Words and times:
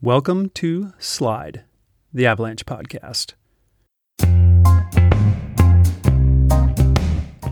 Welcome 0.00 0.50
to 0.50 0.92
Slide, 1.00 1.64
the 2.14 2.24
Avalanche 2.24 2.64
podcast. 2.64 3.32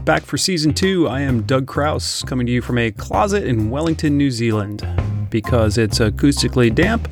Back 0.05 0.23
for 0.23 0.39
season 0.39 0.73
two, 0.73 1.09
I 1.09 1.23
am 1.23 1.43
Doug 1.43 1.67
Krause, 1.67 2.23
coming 2.25 2.47
to 2.47 2.53
you 2.53 2.63
from 2.63 2.79
a 2.79 2.93
closet 2.93 3.43
in 3.43 3.69
Wellington, 3.71 4.17
New 4.17 4.31
Zealand, 4.31 4.87
because 5.29 5.77
it's 5.77 5.99
acoustically 5.99 6.73
damp 6.73 7.09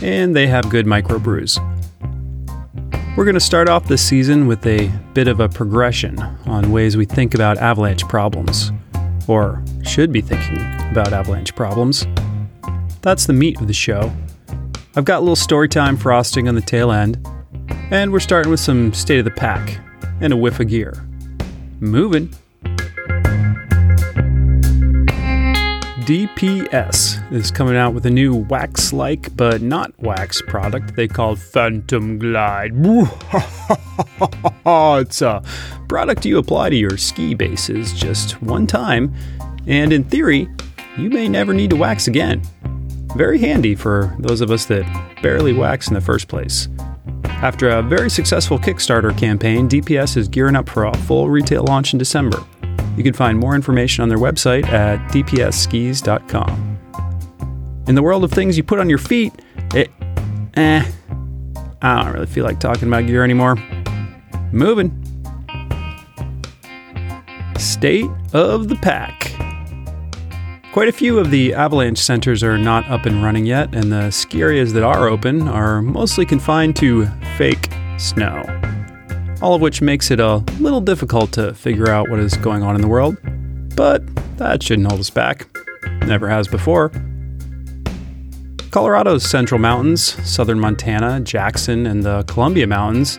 and 0.00 0.34
they 0.34 0.46
have 0.46 0.70
good 0.70 0.86
microbrews. 0.86 1.58
We're 3.14 3.26
going 3.26 3.34
to 3.34 3.40
start 3.40 3.68
off 3.68 3.88
this 3.88 4.02
season 4.02 4.46
with 4.46 4.64
a 4.64 4.90
bit 5.12 5.28
of 5.28 5.40
a 5.40 5.50
progression 5.50 6.18
on 6.46 6.72
ways 6.72 6.96
we 6.96 7.04
think 7.04 7.34
about 7.34 7.58
avalanche 7.58 8.08
problems, 8.08 8.72
or 9.26 9.62
should 9.84 10.12
be 10.12 10.22
thinking 10.22 10.60
about 10.90 11.12
avalanche 11.12 11.54
problems. 11.54 12.06
That's 13.02 13.26
the 13.26 13.34
meat 13.34 13.60
of 13.60 13.66
the 13.66 13.74
show. 13.74 14.10
I've 14.98 15.04
got 15.04 15.18
a 15.18 15.20
little 15.20 15.36
story 15.36 15.68
time 15.68 15.96
frosting 15.96 16.48
on 16.48 16.56
the 16.56 16.60
tail 16.60 16.90
end, 16.90 17.24
and 17.92 18.10
we're 18.10 18.18
starting 18.18 18.50
with 18.50 18.58
some 18.58 18.92
state 18.92 19.20
of 19.20 19.24
the 19.24 19.30
pack 19.30 19.78
and 20.20 20.32
a 20.32 20.36
whiff 20.36 20.58
of 20.58 20.66
gear. 20.66 20.92
Moving. 21.78 22.30
DPS 26.00 27.32
is 27.32 27.52
coming 27.52 27.76
out 27.76 27.94
with 27.94 28.06
a 28.06 28.10
new 28.10 28.34
wax 28.34 28.92
like 28.92 29.36
but 29.36 29.62
not 29.62 29.96
wax 30.00 30.42
product 30.42 30.96
they 30.96 31.06
call 31.06 31.36
Phantom 31.36 32.18
Glide. 32.18 32.72
it's 34.66 35.22
a 35.22 35.44
product 35.88 36.26
you 36.26 36.38
apply 36.38 36.70
to 36.70 36.76
your 36.76 36.96
ski 36.96 37.34
bases 37.34 37.92
just 37.92 38.42
one 38.42 38.66
time, 38.66 39.14
and 39.64 39.92
in 39.92 40.02
theory, 40.02 40.48
you 40.96 41.08
may 41.08 41.28
never 41.28 41.54
need 41.54 41.70
to 41.70 41.76
wax 41.76 42.08
again. 42.08 42.42
Very 43.18 43.40
handy 43.40 43.74
for 43.74 44.14
those 44.20 44.40
of 44.40 44.52
us 44.52 44.66
that 44.66 44.84
barely 45.22 45.52
wax 45.52 45.88
in 45.88 45.94
the 45.94 46.00
first 46.00 46.28
place. 46.28 46.68
After 47.24 47.68
a 47.68 47.82
very 47.82 48.08
successful 48.08 48.60
Kickstarter 48.60 49.16
campaign, 49.18 49.68
DPS 49.68 50.16
is 50.16 50.28
gearing 50.28 50.54
up 50.54 50.68
for 50.68 50.84
a 50.84 50.96
full 50.98 51.28
retail 51.28 51.64
launch 51.64 51.92
in 51.92 51.98
December. 51.98 52.38
You 52.96 53.02
can 53.02 53.12
find 53.12 53.36
more 53.36 53.56
information 53.56 54.02
on 54.02 54.08
their 54.08 54.18
website 54.18 54.68
at 54.68 55.00
dpsskis.com. 55.10 56.78
In 57.88 57.96
the 57.96 58.02
world 58.04 58.22
of 58.22 58.30
things 58.30 58.56
you 58.56 58.62
put 58.62 58.78
on 58.78 58.88
your 58.88 58.98
feet, 58.98 59.32
it. 59.74 59.90
eh. 60.54 60.88
I 61.82 62.02
don't 62.04 62.12
really 62.12 62.26
feel 62.26 62.44
like 62.44 62.60
talking 62.60 62.86
about 62.86 63.08
gear 63.08 63.24
anymore. 63.24 63.56
Moving. 64.52 64.92
State 67.58 68.06
of 68.32 68.68
the 68.68 68.78
pack. 68.80 69.34
Quite 70.72 70.88
a 70.88 70.92
few 70.92 71.18
of 71.18 71.30
the 71.30 71.54
avalanche 71.54 71.98
centers 71.98 72.42
are 72.42 72.58
not 72.58 72.86
up 72.90 73.06
and 73.06 73.22
running 73.24 73.46
yet, 73.46 73.74
and 73.74 73.90
the 73.90 74.10
ski 74.10 74.42
areas 74.42 74.74
that 74.74 74.82
are 74.82 75.08
open 75.08 75.48
are 75.48 75.80
mostly 75.80 76.26
confined 76.26 76.76
to 76.76 77.06
fake 77.38 77.70
snow. 77.96 78.44
All 79.40 79.54
of 79.54 79.62
which 79.62 79.80
makes 79.80 80.10
it 80.10 80.20
a 80.20 80.44
little 80.60 80.82
difficult 80.82 81.32
to 81.32 81.54
figure 81.54 81.88
out 81.88 82.10
what 82.10 82.18
is 82.20 82.36
going 82.36 82.62
on 82.62 82.74
in 82.74 82.82
the 82.82 82.86
world. 82.86 83.16
But 83.76 84.04
that 84.36 84.62
shouldn't 84.62 84.88
hold 84.88 85.00
us 85.00 85.08
back. 85.08 85.48
Never 86.06 86.28
has 86.28 86.46
before. 86.46 86.92
Colorado's 88.70 89.24
Central 89.24 89.58
Mountains, 89.58 90.02
southern 90.30 90.60
Montana, 90.60 91.20
Jackson, 91.20 91.86
and 91.86 92.02
the 92.04 92.24
Columbia 92.24 92.66
Mountains 92.66 93.18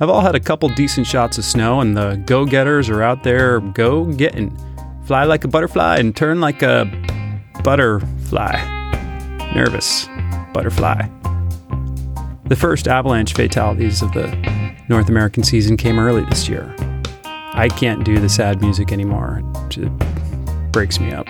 have 0.00 0.10
all 0.10 0.20
had 0.20 0.34
a 0.34 0.40
couple 0.40 0.68
decent 0.70 1.06
shots 1.06 1.38
of 1.38 1.44
snow, 1.44 1.80
and 1.80 1.96
the 1.96 2.16
go 2.26 2.44
getters 2.44 2.88
are 2.88 3.02
out 3.04 3.22
there 3.22 3.60
go 3.60 4.06
getting 4.06 4.50
fly 5.08 5.24
like 5.24 5.42
a 5.42 5.48
butterfly 5.48 5.96
and 5.96 6.14
turn 6.14 6.38
like 6.38 6.60
a 6.60 6.84
butterfly. 7.64 8.52
Nervous 9.54 10.06
butterfly. 10.52 11.08
The 12.44 12.56
first 12.56 12.86
avalanche 12.86 13.32
fatalities 13.32 14.02
of 14.02 14.12
the 14.12 14.26
North 14.90 15.08
American 15.08 15.42
season 15.44 15.78
came 15.78 15.98
early 15.98 16.26
this 16.26 16.46
year. 16.46 16.76
I 17.24 17.70
can't 17.74 18.04
do 18.04 18.20
the 18.20 18.28
sad 18.28 18.60
music 18.60 18.92
anymore. 18.92 19.42
It 19.70 19.88
breaks 20.72 21.00
me 21.00 21.10
up. 21.12 21.26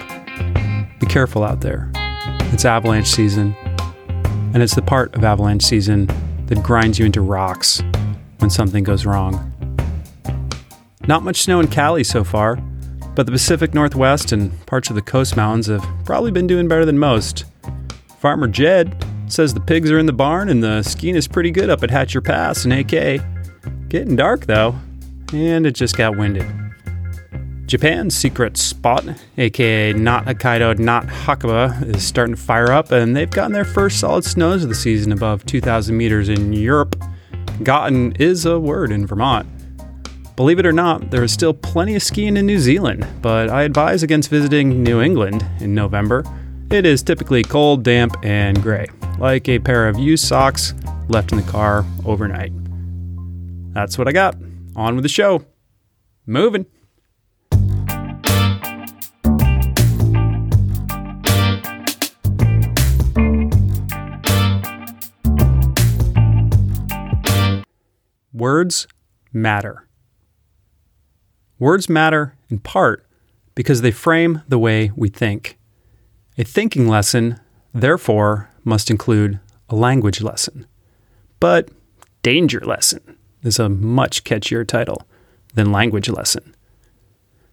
Be 0.99 1.07
careful 1.07 1.45
out 1.45 1.61
there. 1.61 1.89
It's 2.53 2.65
avalanche 2.65 3.07
season, 3.07 3.55
and 4.55 4.61
it's 4.61 4.75
the 4.75 4.83
part 4.83 5.15
of 5.15 5.23
avalanche 5.23 5.63
season 5.63 6.09
that 6.47 6.65
grinds 6.65 6.99
you 6.99 7.07
into 7.07 7.21
rocks 7.21 7.81
when 8.39 8.51
something 8.51 8.83
goes 8.83 9.07
wrong. 9.07 9.53
Not 11.07 11.23
much 11.23 11.43
snow 11.43 11.61
in 11.61 11.69
Cali 11.69 12.03
so 12.03 12.25
far, 12.25 12.59
but 13.19 13.27
the 13.27 13.33
Pacific 13.33 13.75
Northwest 13.75 14.31
and 14.31 14.65
parts 14.67 14.91
of 14.91 14.95
the 14.95 15.03
Coast 15.03 15.37
Mountains 15.37 15.67
have 15.67 15.85
probably 16.05 16.31
been 16.31 16.47
doing 16.47 16.69
better 16.69 16.85
than 16.85 17.01
most. 17.01 17.47
Farmer 18.21 18.47
Jed 18.47 19.05
says 19.27 19.53
the 19.53 19.59
pigs 19.59 19.91
are 19.91 19.99
in 19.99 20.07
the 20.07 20.13
barn 20.13 20.49
and 20.49 20.63
the 20.63 20.85
skiing 20.85 21.17
is 21.17 21.27
pretty 21.27 21.51
good 21.51 21.69
up 21.69 21.83
at 21.83 21.91
Hatcher 21.91 22.21
Pass 22.21 22.65
and 22.65 22.73
AK. 22.73 23.21
Getting 23.89 24.15
dark 24.15 24.47
though, 24.47 24.79
and 25.33 25.67
it 25.67 25.73
just 25.73 25.97
got 25.97 26.17
winded. 26.17 26.47
Japan's 27.67 28.17
secret 28.17 28.57
spot, 28.57 29.05
aka 29.37 29.93
not 29.95 30.27
Hokkaido, 30.27 30.79
not 30.79 31.09
Hakuba, 31.09 31.93
is 31.93 32.07
starting 32.07 32.37
to 32.37 32.41
fire 32.41 32.71
up, 32.71 32.93
and 32.93 33.17
they've 33.17 33.29
gotten 33.29 33.51
their 33.51 33.65
first 33.65 33.99
solid 33.99 34.23
snows 34.23 34.63
of 34.63 34.69
the 34.69 34.77
season 34.77 35.11
above 35.11 35.45
2,000 35.45 35.97
meters 35.97 36.29
in 36.29 36.53
Europe. 36.53 36.95
Gotten 37.65 38.13
is 38.13 38.47
a 38.47 38.61
word 38.61 38.93
in 38.93 39.09
Vermont. 39.09 39.49
Believe 40.39 40.61
it 40.61 40.67
or 40.67 40.73
not, 40.73 41.11
there 41.11 41.25
is 41.25 41.33
still 41.33 41.53
plenty 41.53 41.97
of 41.97 42.03
skiing 42.05 42.37
in 42.37 42.47
New 42.47 42.61
Zealand, 42.61 43.05
but 43.21 43.51
I 43.51 43.65
advise 43.65 44.05
against 44.05 44.31
visiting 44.31 44.85
New 44.85 45.01
England 45.01 45.45
in 45.59 45.75
November. 45.75 46.23
It 46.71 46.87
is 46.87 47.03
typically 47.03 47.43
cold, 47.43 47.83
damp, 47.83 48.15
and 48.23 48.63
gray, 48.63 48.87
like 49.19 49.49
a 49.49 49.59
pair 49.59 49.89
of 49.89 49.99
used 49.99 50.25
socks 50.25 50.75
left 51.09 51.33
in 51.33 51.39
the 51.39 51.51
car 51.51 51.85
overnight. 52.07 52.53
That's 53.75 53.99
what 53.99 54.07
I 54.07 54.13
got. 54.13 54.37
On 54.77 54.95
with 54.95 55.03
the 55.03 55.09
show. 55.09 55.45
Moving. 56.25 56.67
Words 68.33 68.87
matter. 69.33 69.88
Words 71.59 71.89
matter 71.89 72.35
in 72.49 72.59
part 72.61 73.05
because 73.55 73.81
they 73.81 73.91
frame 73.91 74.43
the 74.49 74.59
way 74.59 74.93
we 74.95 75.09
think. 75.09 75.59
A 76.37 76.45
thinking 76.45 76.87
lesson, 76.87 77.41
therefore, 77.75 78.49
must 78.63 78.91
include 78.91 79.41
a 79.69 79.75
language 79.75 80.21
lesson. 80.23 80.67
But 81.41 81.69
danger 82.23 82.61
lesson 82.61 83.17
is 83.43 83.59
a 83.59 83.69
much 83.69 84.25
catchier 84.25 84.67
title 84.67 85.03
than 85.55 85.73
language 85.73 86.09
lesson. 86.09 86.55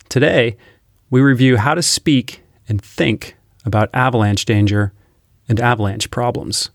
Today, 0.09 0.57
we 1.09 1.21
review 1.21 1.57
how 1.57 1.73
to 1.73 1.81
speak 1.81 2.41
and 2.67 2.81
think 2.81 3.35
about 3.65 3.89
avalanche 3.93 4.45
danger 4.45 4.93
and 5.47 5.59
avalanche 5.59 6.11
problems. 6.11 6.69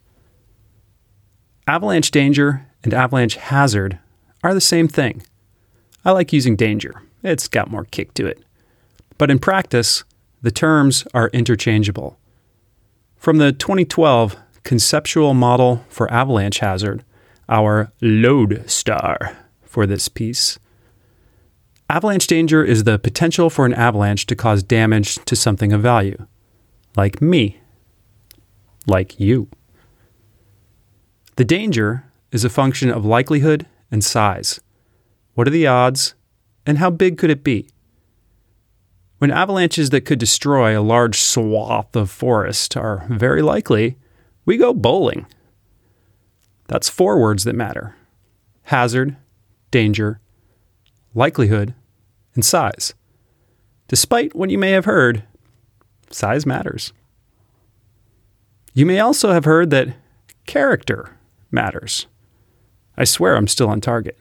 Avalanche 1.67 2.11
danger 2.11 2.67
and 2.83 2.93
avalanche 2.93 3.37
hazard 3.37 3.99
are 4.43 4.55
the 4.55 4.61
same 4.61 4.89
thing. 4.89 5.23
I 6.05 6.13
like 6.13 6.33
using 6.33 6.57
danger, 6.57 7.03
it's 7.23 7.49
got 7.49 7.71
more 7.71 7.85
kick 7.85 8.15
to 8.15 8.27
it. 8.27 8.43
But 9.19 9.31
in 9.31 9.39
practice, 9.39 10.05
the 10.43 10.51
terms 10.51 11.07
are 11.13 11.29
interchangeable. 11.29 12.19
From 13.17 13.39
the 13.39 13.53
2012 13.53 14.37
Conceptual 14.63 15.35
Model 15.35 15.85
for 15.89 16.11
Avalanche 16.13 16.59
Hazard, 16.59 17.05
our 17.49 17.93
lodestar 18.01 19.37
for 19.63 19.87
this 19.87 20.09
piece. 20.09 20.59
Avalanche 21.89 22.27
danger 22.27 22.63
is 22.65 22.85
the 22.85 22.99
potential 22.99 23.51
for 23.51 23.67
an 23.67 23.75
avalanche 23.75 24.27
to 24.27 24.37
cause 24.37 24.63
damage 24.63 25.17
to 25.25 25.35
something 25.35 25.73
of 25.73 25.83
value, 25.83 26.27
like 26.97 27.21
me, 27.21 27.61
like 28.87 29.19
you. 29.19 29.49
The 31.37 31.45
danger 31.45 32.05
is 32.31 32.45
a 32.45 32.51
function 32.51 32.91
of 32.91 33.05
likelihood 33.05 33.67
and 33.91 34.05
size. 34.05 34.61
What 35.35 35.49
are 35.49 35.51
the 35.51 35.67
odds, 35.67 36.15
and 36.67 36.79
how 36.79 36.91
big 36.91 37.19
could 37.19 37.31
it 37.31 37.45
be? 37.45 37.69
When 39.19 39.31
avalanches 39.31 39.91
that 39.91 40.07
could 40.07 40.19
destroy 40.19 40.79
a 40.79 40.81
large 40.81 41.19
swath 41.19 41.95
of 41.95 42.11
forest 42.11 42.77
are 42.77 43.07
very 43.11 43.43
likely, 43.43 43.99
we 44.47 44.57
go 44.57 44.73
bowling. 44.73 45.27
That's 46.69 46.89
four 46.89 47.21
words 47.21 47.45
that 47.45 47.55
matter 47.55 47.97
hazard, 48.65 49.17
danger, 49.71 50.21
likelihood, 51.15 51.75
and 52.35 52.45
size. 52.45 52.95
Despite 53.89 54.35
what 54.35 54.51
you 54.51 54.59
may 54.59 54.71
have 54.71 54.85
heard, 54.85 55.25
size 56.11 56.47
matters. 56.47 56.93
You 58.73 58.87
may 58.87 59.01
also 59.01 59.33
have 59.33 59.45
heard 59.45 59.71
that 59.71 59.97
character 60.47 61.19
matters. 61.51 62.07
I 62.97 63.05
swear 63.05 63.35
I'm 63.35 63.49
still 63.49 63.69
on 63.69 63.81
target. 63.81 64.17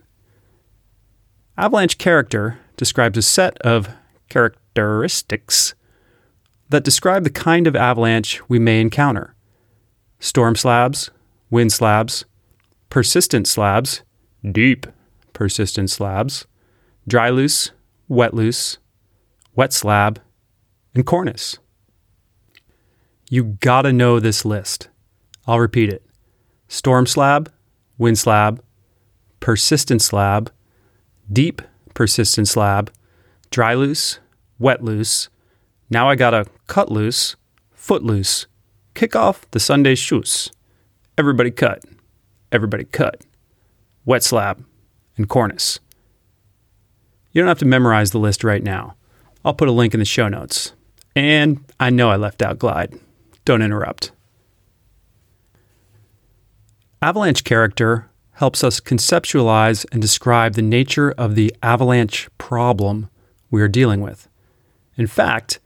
Avalanche 1.59 1.97
character 1.97 2.57
describes 2.77 3.17
a 3.17 3.21
set 3.21 3.57
of 3.63 3.89
characteristics 4.29 5.75
that 6.69 6.85
describe 6.85 7.25
the 7.25 7.29
kind 7.29 7.67
of 7.67 7.75
avalanche 7.75 8.41
we 8.47 8.57
may 8.59 8.79
encounter 8.79 9.35
storm 10.21 10.55
slabs, 10.55 11.11
wind 11.49 11.73
slabs, 11.73 12.23
persistent 12.89 13.45
slabs, 13.45 14.03
deep 14.49 14.87
persistent 15.33 15.89
slabs, 15.89 16.47
dry 17.09 17.29
loose, 17.29 17.71
wet 18.07 18.33
loose, 18.33 18.77
wet 19.53 19.73
slab, 19.73 20.21
and 20.95 21.05
cornice. 21.05 21.57
You 23.29 23.57
gotta 23.59 23.91
know 23.91 24.21
this 24.21 24.45
list. 24.45 24.87
I'll 25.45 25.59
repeat 25.59 25.89
it 25.89 26.05
storm 26.69 27.05
slab, 27.05 27.51
wind 27.97 28.17
slab, 28.17 28.63
persistent 29.41 30.01
slab, 30.01 30.53
deep 31.31 31.61
persistent 31.93 32.47
slab, 32.47 32.91
dry 33.51 33.73
loose, 33.73 34.19
wet 34.57 34.83
loose. 34.83 35.29
Now 35.89 36.09
I 36.09 36.15
gotta 36.15 36.45
cut 36.67 36.91
loose, 36.91 37.35
foot 37.71 38.03
loose, 38.03 38.47
kick 38.93 39.15
off 39.15 39.49
the 39.51 39.59
Sunday 39.59 39.95
shoes. 39.95 40.51
Everybody 41.17 41.51
cut, 41.51 41.83
everybody 42.51 42.85
cut, 42.85 43.21
wet 44.05 44.23
slab, 44.23 44.63
and 45.17 45.27
cornice. 45.27 45.79
You 47.31 47.41
don't 47.41 47.49
have 47.49 47.59
to 47.59 47.65
memorize 47.65 48.11
the 48.11 48.19
list 48.19 48.43
right 48.43 48.63
now. 48.63 48.95
I'll 49.43 49.53
put 49.53 49.67
a 49.67 49.73
link 49.73 49.93
in 49.93 49.99
the 49.99 50.05
show 50.05 50.27
notes. 50.27 50.73
And 51.15 51.63
I 51.79 51.89
know 51.89 52.09
I 52.09 52.15
left 52.15 52.41
out 52.41 52.59
glide. 52.59 52.97
Don't 53.45 53.61
interrupt. 53.61 54.11
Avalanche 57.01 57.43
character 57.43 58.08
helps 58.39 58.63
us 58.63 58.79
conceptualize 58.79 59.85
and 59.91 60.01
describe 60.01 60.53
the 60.53 60.61
nature 60.61 61.11
of 61.11 61.35
the 61.35 61.53
avalanche 61.61 62.29
problem 62.37 63.09
we 63.51 63.61
are 63.61 63.67
dealing 63.67 63.99
with. 63.99 64.29
In 64.95 65.07
fact, 65.07 65.59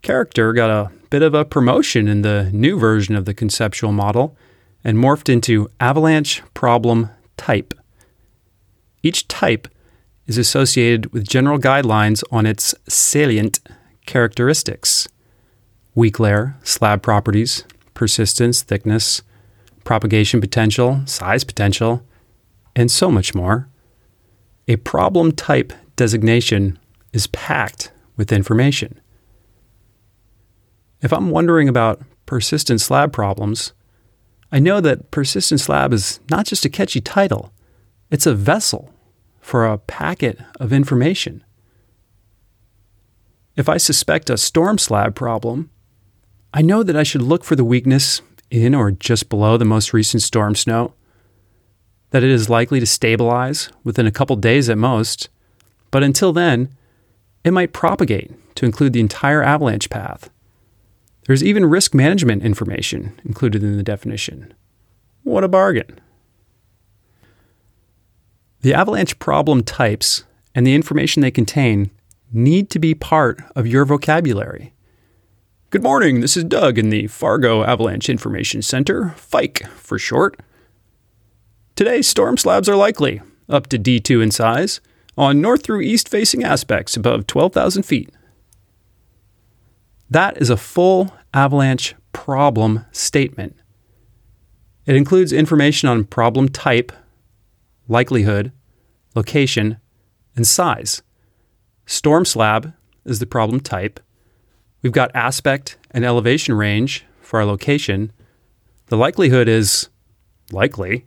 character 0.00 0.54
got 0.54 0.70
a 0.70 0.90
bit 1.10 1.20
of 1.20 1.34
a 1.34 1.44
promotion 1.44 2.08
in 2.08 2.22
the 2.22 2.48
new 2.50 2.78
version 2.78 3.14
of 3.14 3.26
the 3.26 3.34
conceptual 3.34 3.92
model 3.92 4.34
and 4.82 4.96
morphed 4.96 5.28
into 5.28 5.68
avalanche 5.80 6.42
problem 6.54 7.10
type. 7.36 7.74
Each 9.02 9.28
type 9.28 9.68
is 10.26 10.38
associated 10.38 11.12
with 11.12 11.28
general 11.28 11.58
guidelines 11.58 12.22
on 12.32 12.46
its 12.46 12.74
salient 12.88 13.60
characteristics 14.06 15.06
weak 15.94 16.18
layer, 16.18 16.56
slab 16.62 17.02
properties, 17.02 17.64
persistence, 17.92 18.62
thickness, 18.62 19.20
propagation 19.84 20.40
potential, 20.40 21.02
size 21.04 21.44
potential, 21.44 22.02
and 22.76 22.90
so 22.90 23.10
much 23.10 23.34
more. 23.34 23.68
A 24.68 24.76
problem 24.76 25.32
type 25.32 25.72
designation 25.96 26.78
is 27.12 27.26
packed 27.28 27.92
with 28.16 28.32
information. 28.32 29.00
If 31.00 31.12
I'm 31.12 31.30
wondering 31.30 31.68
about 31.68 32.02
persistent 32.26 32.80
slab 32.80 33.12
problems, 33.12 33.72
I 34.50 34.58
know 34.58 34.80
that 34.80 35.10
persistent 35.10 35.60
slab 35.60 35.92
is 35.92 36.20
not 36.30 36.46
just 36.46 36.64
a 36.64 36.70
catchy 36.70 37.00
title, 37.00 37.52
it's 38.10 38.26
a 38.26 38.34
vessel 38.34 38.94
for 39.40 39.66
a 39.66 39.78
packet 39.78 40.40
of 40.58 40.72
information. 40.72 41.44
If 43.56 43.68
I 43.68 43.76
suspect 43.76 44.30
a 44.30 44.38
storm 44.38 44.78
slab 44.78 45.14
problem, 45.14 45.70
I 46.52 46.62
know 46.62 46.82
that 46.82 46.96
I 46.96 47.02
should 47.02 47.22
look 47.22 47.44
for 47.44 47.56
the 47.56 47.64
weakness 47.64 48.22
in 48.50 48.74
or 48.74 48.90
just 48.90 49.28
below 49.28 49.56
the 49.56 49.64
most 49.64 49.92
recent 49.92 50.22
storm 50.22 50.54
snow, 50.54 50.94
that 52.14 52.22
it 52.22 52.30
is 52.30 52.48
likely 52.48 52.78
to 52.78 52.86
stabilize 52.86 53.70
within 53.82 54.06
a 54.06 54.12
couple 54.12 54.36
days 54.36 54.70
at 54.70 54.78
most, 54.78 55.28
but 55.90 56.04
until 56.04 56.32
then, 56.32 56.68
it 57.42 57.50
might 57.50 57.72
propagate 57.72 58.30
to 58.54 58.64
include 58.64 58.92
the 58.92 59.00
entire 59.00 59.42
avalanche 59.42 59.90
path. 59.90 60.30
There's 61.26 61.42
even 61.42 61.64
risk 61.64 61.92
management 61.92 62.44
information 62.44 63.20
included 63.24 63.64
in 63.64 63.76
the 63.76 63.82
definition. 63.82 64.54
What 65.24 65.42
a 65.42 65.48
bargain! 65.48 66.00
The 68.60 68.74
avalanche 68.74 69.18
problem 69.18 69.64
types 69.64 70.22
and 70.54 70.64
the 70.64 70.76
information 70.76 71.20
they 71.20 71.32
contain 71.32 71.90
need 72.32 72.70
to 72.70 72.78
be 72.78 72.94
part 72.94 73.40
of 73.56 73.66
your 73.66 73.84
vocabulary. 73.84 74.72
Good 75.70 75.82
morning, 75.82 76.20
this 76.20 76.36
is 76.36 76.44
Doug 76.44 76.78
in 76.78 76.90
the 76.90 77.08
Fargo 77.08 77.64
Avalanche 77.64 78.08
Information 78.08 78.62
Center, 78.62 79.14
FIKE 79.16 79.66
for 79.70 79.98
short. 79.98 80.38
Today, 81.76 82.02
storm 82.02 82.36
slabs 82.36 82.68
are 82.68 82.76
likely, 82.76 83.20
up 83.48 83.66
to 83.66 83.78
D2 83.78 84.22
in 84.22 84.30
size, 84.30 84.80
on 85.18 85.40
north 85.40 85.64
through 85.64 85.80
east 85.80 86.08
facing 86.08 86.44
aspects 86.44 86.96
above 86.96 87.26
12,000 87.26 87.82
feet. 87.82 88.10
That 90.08 90.40
is 90.40 90.50
a 90.50 90.56
full 90.56 91.12
avalanche 91.32 91.96
problem 92.12 92.84
statement. 92.92 93.56
It 94.86 94.94
includes 94.94 95.32
information 95.32 95.88
on 95.88 96.04
problem 96.04 96.48
type 96.48 96.92
likelihood, 97.88 98.52
location, 99.16 99.78
and 100.36 100.46
size. 100.46 101.02
Storm 101.86 102.24
slab 102.24 102.72
is 103.04 103.18
the 103.18 103.26
problem 103.26 103.58
type. 103.58 103.98
We've 104.80 104.92
got 104.92 105.14
aspect 105.14 105.76
and 105.90 106.04
elevation 106.04 106.54
range 106.54 107.04
for 107.20 107.40
our 107.40 107.46
location. 107.46 108.12
The 108.86 108.96
likelihood 108.96 109.48
is 109.48 109.88
likely, 110.52 111.06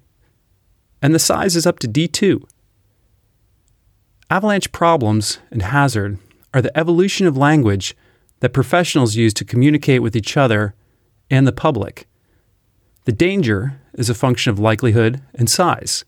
and 1.02 1.14
the 1.14 1.20
size 1.20 1.56
is 1.56 1.66
up 1.66 1.80
to 1.80 1.88
D2. 1.88 2.44
Avalanche 4.30 4.72
problems 4.72 5.40
and 5.52 5.62
hazard 5.62 6.18
are 6.54 6.62
the 6.62 6.78
evolution 6.78 7.28
of 7.28 7.38
language 7.38 7.96
that 8.40 8.54
professionals 8.54 9.16
use 9.16 9.34
to 9.34 9.46
communicate 9.46 10.02
with 10.02 10.16
each 10.16 10.36
other 10.36 10.76
and 11.30 11.48
the 11.48 11.52
public. 11.52 12.08
The 13.06 13.12
danger 13.12 13.80
is 13.94 14.10
a 14.10 14.16
function 14.16 14.52
of 14.52 14.60
likelihood 14.60 15.22
and 15.34 15.50
size. 15.50 16.04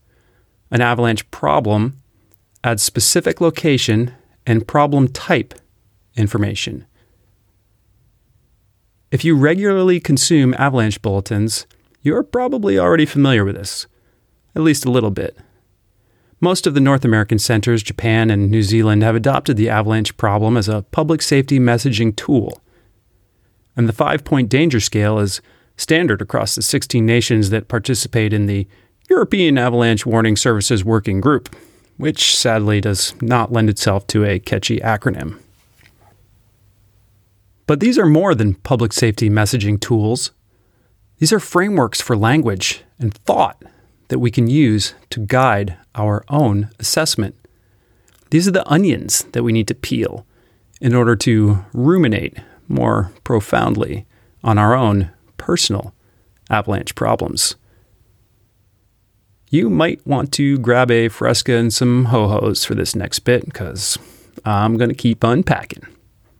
An 0.71 0.81
avalanche 0.81 1.29
problem 1.31 2.01
adds 2.63 2.83
specific 2.83 3.39
location 3.39 4.13
and 4.45 4.67
problem 4.67 5.07
type 5.07 5.53
information. 6.15 6.85
If 9.11 9.23
you 9.23 9.35
regularly 9.35 9.99
consume 9.99 10.53
avalanche 10.57 11.01
bulletins, 11.01 11.65
you're 12.01 12.23
probably 12.23 12.77
already 12.77 13.05
familiar 13.05 13.43
with 13.43 13.55
this, 13.55 13.87
at 14.55 14.61
least 14.61 14.85
a 14.85 14.91
little 14.91 15.11
bit. 15.11 15.37
Most 16.41 16.65
of 16.65 16.73
the 16.73 16.79
North 16.79 17.03
American 17.03 17.37
centers, 17.37 17.83
Japan, 17.83 18.29
and 18.29 18.49
New 18.49 18.63
Zealand 18.63 19.03
have 19.03 19.15
adopted 19.15 19.57
the 19.57 19.69
avalanche 19.69 20.15
problem 20.15 20.55
as 20.55 20.69
a 20.69 20.83
public 20.83 21.21
safety 21.21 21.59
messaging 21.59 22.15
tool. 22.15 22.61
And 23.75 23.89
the 23.89 23.93
five 23.93 24.23
point 24.23 24.49
danger 24.49 24.79
scale 24.79 25.19
is 25.19 25.41
standard 25.75 26.21
across 26.21 26.55
the 26.55 26.61
16 26.61 27.05
nations 27.05 27.49
that 27.49 27.67
participate 27.67 28.33
in 28.33 28.45
the 28.45 28.67
European 29.09 29.57
Avalanche 29.57 30.05
Warning 30.05 30.35
Services 30.35 30.83
Working 30.85 31.19
Group, 31.19 31.53
which 31.97 32.35
sadly 32.35 32.79
does 32.79 33.13
not 33.21 33.51
lend 33.51 33.69
itself 33.69 34.07
to 34.07 34.23
a 34.23 34.39
catchy 34.39 34.79
acronym. 34.79 35.39
But 37.65 37.81
these 37.81 37.99
are 37.99 38.05
more 38.05 38.33
than 38.33 38.55
public 38.55 38.93
safety 38.93 39.29
messaging 39.29 39.79
tools. 39.79 40.31
These 41.17 41.33
are 41.33 41.39
frameworks 41.39 42.01
for 42.01 42.17
language 42.17 42.83
and 42.97 43.13
thought 43.13 43.61
that 44.09 44.19
we 44.19 44.29
can 44.29 44.47
use 44.47 44.93
to 45.09 45.25
guide 45.25 45.77
our 45.95 46.23
own 46.29 46.69
assessment. 46.79 47.35
These 48.29 48.47
are 48.47 48.51
the 48.51 48.69
onions 48.69 49.23
that 49.31 49.43
we 49.43 49.51
need 49.51 49.67
to 49.69 49.75
peel 49.75 50.25
in 50.79 50.93
order 50.93 51.15
to 51.15 51.65
ruminate 51.73 52.37
more 52.67 53.11
profoundly 53.23 54.05
on 54.43 54.57
our 54.57 54.75
own 54.75 55.09
personal 55.37 55.93
avalanche 56.49 56.93
problems 56.93 57.55
you 59.49 59.69
might 59.69 60.05
want 60.05 60.31
to 60.33 60.59
grab 60.59 60.91
a 60.91 61.09
Fresca 61.09 61.55
and 61.55 61.73
some 61.73 62.05
ho 62.05 62.27
hos 62.27 62.63
for 62.63 62.75
this 62.75 62.95
next 62.95 63.19
bit 63.19 63.45
because 63.45 63.97
I'm 64.45 64.77
going 64.77 64.89
to 64.89 64.95
keep 64.95 65.23
unpacking. 65.23 65.85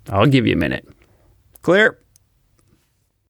I'll 0.10 0.28
give 0.28 0.46
you 0.46 0.54
a 0.54 0.58
minute. 0.58 0.88
Clear? 1.62 2.00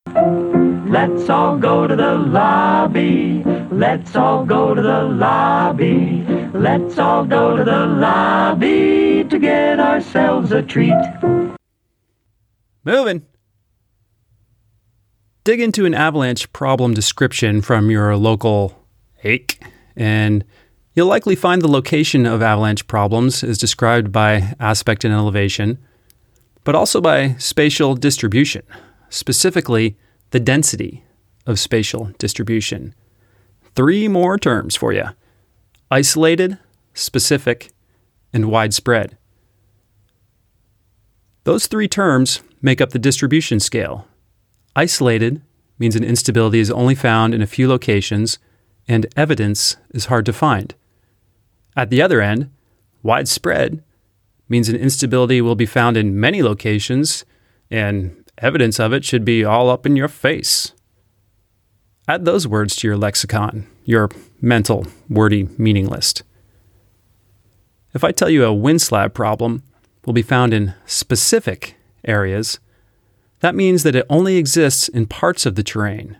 Let's 0.08 1.29
all 1.29 1.58
go 1.58 1.88
to 1.88 1.96
the 1.96 2.15
lobby. 2.15 3.43
Let's 3.79 4.13
all 4.13 4.43
go 4.43 4.75
to 4.75 4.81
the 4.81 5.03
lobby. 5.03 6.25
Let's 6.53 6.98
all 6.98 7.24
go 7.24 7.55
to 7.55 7.63
the 7.63 7.86
lobby 7.86 9.24
to 9.24 9.39
get 9.39 9.79
ourselves 9.79 10.51
a 10.51 10.62
treat. 10.62 10.93
Moving. 12.83 13.25
Dig 15.45 15.62
into 15.62 15.86
an 15.86 15.93
avalanche 15.93 16.51
problem 16.51 16.93
description 16.93 17.62
from 17.62 17.89
your 17.89 18.17
local 18.17 18.86
Hake, 19.15 19.63
and 19.95 20.43
you'll 20.93 21.07
likely 21.07 21.38
find 21.38 21.62
the 21.62 21.71
location 21.71 22.25
of 22.25 22.41
avalanche 22.41 22.86
problems 22.86 23.45
is 23.45 23.57
described 23.57 24.12
by 24.12 24.55
aspect 24.59 25.05
and 25.05 25.13
elevation, 25.13 25.77
but 26.65 26.75
also 26.75 27.00
by 27.00 27.36
spatial 27.36 27.95
distribution, 27.95 28.63
specifically 29.07 29.98
the 30.31 30.39
density 30.41 31.05
of 31.45 31.57
spatial 31.57 32.12
distribution. 32.17 32.93
Three 33.79 34.09
more 34.09 34.38
terms 34.38 34.75
for 34.75 34.91
you 34.91 35.05
isolated, 35.89 36.57
specific, 36.93 37.71
and 38.33 38.51
widespread. 38.51 39.17
Those 41.45 41.65
three 41.65 41.88
terms 41.88 42.41
make 42.62 42.81
up 42.81 42.89
the 42.89 43.00
distribution 43.00 43.62
scale. 43.62 44.05
Isolated 44.75 45.41
means 45.77 45.95
an 45.95 46.03
instability 46.03 46.59
is 46.59 46.69
only 46.69 46.93
found 46.93 47.33
in 47.33 47.41
a 47.41 47.48
few 47.48 47.69
locations 47.69 48.38
and 48.86 49.05
evidence 49.15 49.77
is 49.91 50.07
hard 50.07 50.25
to 50.25 50.33
find. 50.33 50.75
At 51.77 51.89
the 51.89 52.01
other 52.01 52.19
end, 52.19 52.51
widespread 53.01 53.81
means 54.50 54.67
an 54.67 54.75
instability 54.75 55.39
will 55.39 55.55
be 55.55 55.65
found 55.65 55.95
in 55.95 56.19
many 56.19 56.43
locations 56.43 57.24
and 57.71 58.29
evidence 58.39 58.77
of 58.77 58.91
it 58.91 59.05
should 59.05 59.24
be 59.24 59.45
all 59.45 59.69
up 59.69 59.86
in 59.86 59.95
your 59.95 60.09
face. 60.09 60.74
Add 62.10 62.25
those 62.25 62.48
words 62.48 62.75
to 62.78 62.88
your 62.88 62.98
lexicon, 62.98 63.68
your 63.86 64.10
mental, 64.42 64.88
wordy 65.10 65.48
meaning 65.60 65.86
list. 65.86 66.24
If 67.94 68.04
I 68.04 68.12
tell 68.12 68.32
you 68.32 68.44
a 68.44 68.51
wind 68.51 68.82
slab 68.82 69.13
problem 69.13 69.62
will 70.08 70.13
be 70.13 70.24
found 70.24 70.51
in 70.51 70.74
specific 70.88 71.75
areas, 72.04 72.58
that 73.42 73.54
means 73.54 73.84
that 73.84 73.96
it 73.96 74.08
only 74.10 74.38
exists 74.38 74.88
in 74.88 75.06
parts 75.06 75.46
of 75.46 75.54
the 75.54 75.62
terrain. 75.62 76.18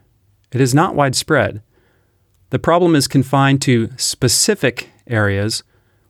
It 0.52 0.62
is 0.62 0.76
not 0.76 0.94
widespread. 0.94 1.64
The 2.52 2.60
problem 2.60 2.96
is 2.96 3.08
confined 3.08 3.60
to 3.64 3.90
specific 3.98 4.92
areas 5.08 5.64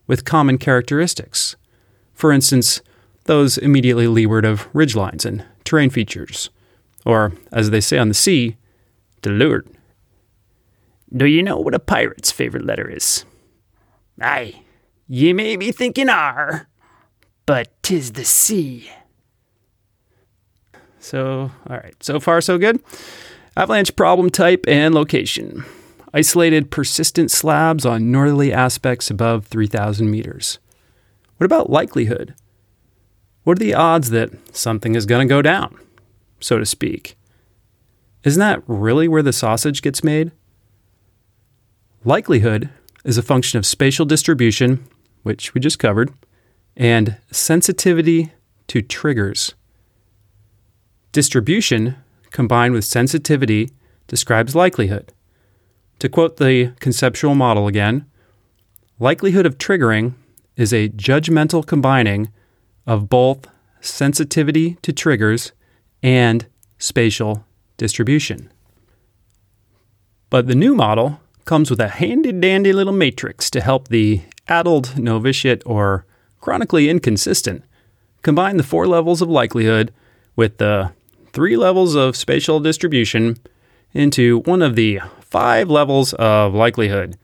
with 0.07 0.25
common 0.25 0.57
characteristics. 0.57 1.55
For 2.13 2.33
instance, 2.33 2.81
those 3.27 3.57
immediately 3.57 4.07
leeward 4.07 4.43
of 4.43 4.69
ridgelines 4.73 5.25
and 5.25 5.45
terrain 5.63 5.89
features, 5.89 6.49
or 7.05 7.31
as 7.53 7.69
they 7.69 7.79
say 7.79 7.97
on 7.97 8.09
the 8.09 8.13
sea, 8.13 8.57
leeward. 9.25 9.67
Do 11.11 11.25
you 11.25 11.43
know 11.43 11.57
what 11.57 11.73
a 11.73 11.79
pirate's 11.79 12.31
favorite 12.31 12.65
letter 12.65 12.89
is? 12.89 13.25
Aye, 14.21 14.61
ye 15.07 15.33
may 15.33 15.55
be 15.55 15.71
thinking 15.71 16.09
R, 16.09 16.67
but 17.45 17.69
'tis 17.81 18.11
the 18.13 18.23
C. 18.23 18.89
So, 20.99 21.51
all 21.67 21.77
right, 21.77 21.95
so 22.03 22.19
far 22.19 22.41
so 22.41 22.57
good. 22.57 22.79
Avalanche 23.57 23.95
problem 23.95 24.29
type 24.29 24.65
and 24.67 24.93
location. 24.93 25.65
Isolated 26.13 26.71
persistent 26.71 27.31
slabs 27.31 27.85
on 27.85 28.11
northerly 28.11 28.53
aspects 28.53 29.09
above 29.09 29.45
3,000 29.47 30.09
meters. 30.09 30.59
What 31.37 31.45
about 31.45 31.69
likelihood? 31.69 32.35
What 33.43 33.57
are 33.57 33.63
the 33.63 33.73
odds 33.73 34.09
that 34.09 34.31
something 34.55 34.95
is 34.95 35.05
going 35.05 35.27
to 35.27 35.33
go 35.33 35.41
down, 35.41 35.77
so 36.39 36.57
to 36.57 36.65
speak? 36.65 37.15
Isn't 38.23 38.39
that 38.39 38.63
really 38.67 39.07
where 39.07 39.23
the 39.23 39.31
sausage 39.31 39.81
gets 39.81 40.03
made? 40.03 40.31
Likelihood 42.03 42.69
is 43.05 43.17
a 43.17 43.23
function 43.23 43.57
of 43.57 43.65
spatial 43.65 44.05
distribution, 44.05 44.85
which 45.23 45.53
we 45.53 45.61
just 45.61 45.79
covered, 45.79 46.13
and 46.75 47.17
sensitivity 47.31 48.33
to 48.67 48.81
triggers. 48.81 49.53
Distribution 51.11 51.95
combined 52.31 52.73
with 52.73 52.85
sensitivity 52.85 53.71
describes 54.07 54.55
likelihood. 54.55 55.13
To 55.99 56.09
quote 56.09 56.37
the 56.37 56.73
conceptual 56.79 57.35
model 57.35 57.67
again, 57.67 58.05
likelihood 58.99 59.45
of 59.45 59.57
triggering 59.57 60.13
is 60.55 60.73
a 60.73 60.89
judgmental 60.89 61.65
combining 61.65 62.29
of 62.85 63.09
both 63.09 63.47
sensitivity 63.81 64.77
to 64.81 64.91
triggers 64.91 65.51
and 66.03 66.45
spatial 66.77 67.45
distribution. 67.79 68.51
But 70.29 70.45
the 70.45 70.53
new 70.53 70.75
model 70.75 71.19
comes 71.45 71.71
with 71.71 71.79
a 71.79 71.87
handy 71.87 72.31
dandy 72.31 72.71
little 72.71 72.93
matrix 72.93 73.49
to 73.49 73.61
help 73.61 73.87
the 73.87 74.21
addled, 74.47 74.99
novitiate, 74.99 75.63
or 75.65 76.05
chronically 76.39 76.89
inconsistent 76.89 77.63
combine 78.21 78.57
the 78.57 78.63
four 78.63 78.85
levels 78.85 79.21
of 79.21 79.29
likelihood 79.29 79.91
with 80.35 80.57
the 80.57 80.91
three 81.33 81.57
levels 81.57 81.95
of 81.95 82.15
spatial 82.15 82.59
distribution 82.59 83.37
into 83.93 84.39
one 84.41 84.61
of 84.61 84.75
the 84.75 84.99
five 85.21 85.69
levels 85.69 86.13
of 86.13 86.53
likelihood. 86.53 87.17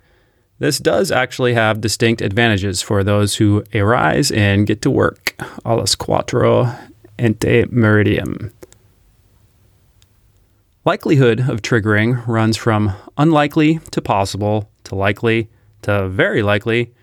This 0.58 0.80
does 0.80 1.12
actually 1.12 1.54
have 1.54 1.82
distinct 1.82 2.22
advantages 2.22 2.82
for 2.82 3.04
those 3.04 3.36
who 3.36 3.64
arise 3.74 4.32
and 4.32 4.66
get 4.66 4.82
to 4.84 4.90
work. 4.90 5.36
Alles 5.66 5.96
quattro 5.96 6.74
ente 7.20 7.66
meridiem. 7.66 8.52
Likelihood 10.86 11.50
of 11.50 11.64
triggering 11.64 12.26
runs 12.28 12.56
from 12.58 12.94
unlikely 13.18 13.80
to 13.90 14.04
possible 14.04 14.70
to 14.84 14.94
likely 14.94 15.50
to 15.82 16.08
very 16.10 16.44
likely, 16.44 16.94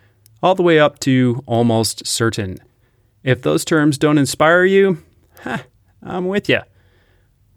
all 0.40 0.54
the 0.54 0.62
way 0.62 0.78
up 0.78 1.00
to 1.00 1.42
almost 1.46 2.06
certain. 2.06 2.58
If 3.24 3.42
those 3.42 3.64
terms 3.64 3.98
don't 3.98 4.18
inspire 4.18 4.64
you, 4.64 4.98
I'm 6.00 6.28
with 6.28 6.48
you. 6.48 6.60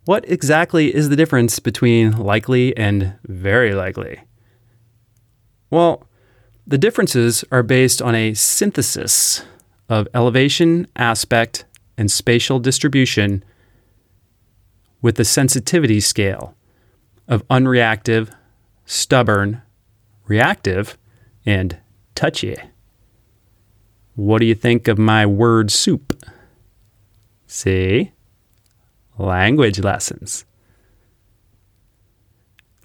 What 0.06 0.28
exactly 0.28 0.96
is 0.96 1.10
the 1.10 1.16
difference 1.16 1.60
between 1.60 2.18
likely 2.18 2.76
and 2.76 3.14
very 3.26 3.76
likely? 3.76 4.22
Well, 5.70 6.08
the 6.66 6.80
differences 6.80 7.46
are 7.52 7.62
based 7.62 8.02
on 8.02 8.16
a 8.16 8.34
synthesis 8.34 9.44
of 9.90 10.08
elevation, 10.16 10.88
aspect, 10.96 11.66
and 12.00 12.10
spatial 12.10 12.58
distribution 12.58 13.44
with 15.06 15.18
the 15.18 15.24
sensitivity 15.24 16.00
scale 16.00 16.56
of 17.28 17.48
unreactive, 17.48 18.34
stubborn, 18.88 19.62
reactive, 20.26 20.98
and 21.46 21.78
touchy. 22.16 22.56
What 24.16 24.40
do 24.40 24.48
you 24.48 24.56
think 24.56 24.88
of 24.88 24.98
my 24.98 25.24
word 25.28 25.70
soup? 25.70 26.20
See? 27.46 28.14
language 29.20 29.78
lessons. 29.78 30.44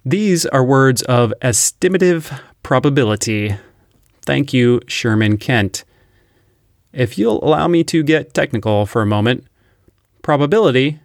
These 0.04 0.44
are 0.44 0.62
words 0.62 1.00
of 1.04 1.32
estimative 1.40 2.38
probability. 2.62 3.56
Thank 4.20 4.52
you, 4.52 4.82
Sherman 4.86 5.38
Kent. 5.38 5.84
If 6.92 7.16
you'll 7.16 7.42
allow 7.42 7.66
me 7.66 7.82
to 7.84 8.02
get 8.02 8.34
technical 8.34 8.84
for 8.84 9.00
a 9.00 9.06
moment, 9.06 9.46
probability, 10.20 11.00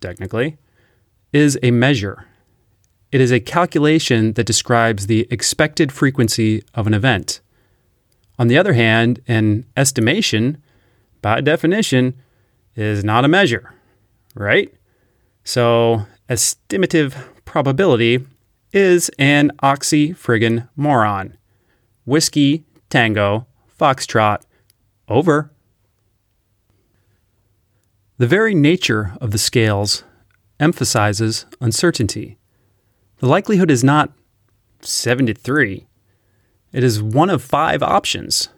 technically, 0.00 0.56
is 1.32 1.58
a 1.62 1.70
measure. 1.70 2.26
It 3.12 3.20
is 3.20 3.30
a 3.30 3.40
calculation 3.40 4.32
that 4.34 4.46
describes 4.46 5.06
the 5.06 5.26
expected 5.30 5.92
frequency 5.92 6.62
of 6.74 6.86
an 6.86 6.94
event. 6.94 7.40
On 8.38 8.48
the 8.48 8.58
other 8.58 8.74
hand, 8.74 9.20
an 9.26 9.64
estimation, 9.76 10.62
by 11.22 11.40
definition, 11.40 12.14
is 12.74 13.02
not 13.02 13.24
a 13.24 13.28
measure 13.28 13.72
right? 14.36 14.72
So, 15.42 16.06
estimative 16.28 17.16
probability 17.44 18.24
is 18.72 19.10
an 19.18 19.50
oxy 19.60 20.12
friggin' 20.12 20.68
moron. 20.76 21.36
Whiskey, 22.04 22.64
tango, 22.90 23.46
foxtrot, 23.80 24.42
over. 25.08 25.50
The 28.18 28.26
very 28.26 28.54
nature 28.54 29.14
of 29.20 29.30
the 29.30 29.38
scales 29.38 30.04
emphasizes 30.58 31.46
uncertainty. 31.60 32.38
The 33.18 33.26
likelihood 33.26 33.70
is 33.70 33.84
not 33.84 34.12
73. 34.80 35.86
It 36.72 36.84
is 36.84 37.02
one 37.02 37.30
of 37.30 37.42
five 37.42 37.82
options, 37.82 38.48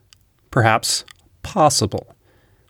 perhaps 0.50 1.04
possible 1.42 2.14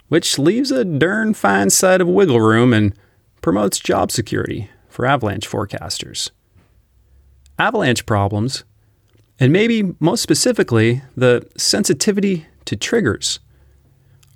which 0.09 0.39
leaves 0.39 0.71
a 0.71 0.85
darn 0.85 1.35
fine 1.35 1.71
side 1.71 2.01
of 2.01 2.09
wiggle 2.09 2.41
room 2.41 2.73
and 2.73 2.95
promotes 3.41 3.79
job 3.79 4.11
security 4.11 4.71
for 4.89 5.07
avalanche 5.07 5.49
forecasters. 5.49 6.31
Avalanche 7.59 8.07
problems, 8.07 8.65
and 9.39 9.53
maybe 9.53 9.95
most 10.01 10.23
specifically 10.23 11.03
the 11.17 11.47
sensitivity 11.57 12.47
to 12.65 12.77
triggers, 12.77 13.41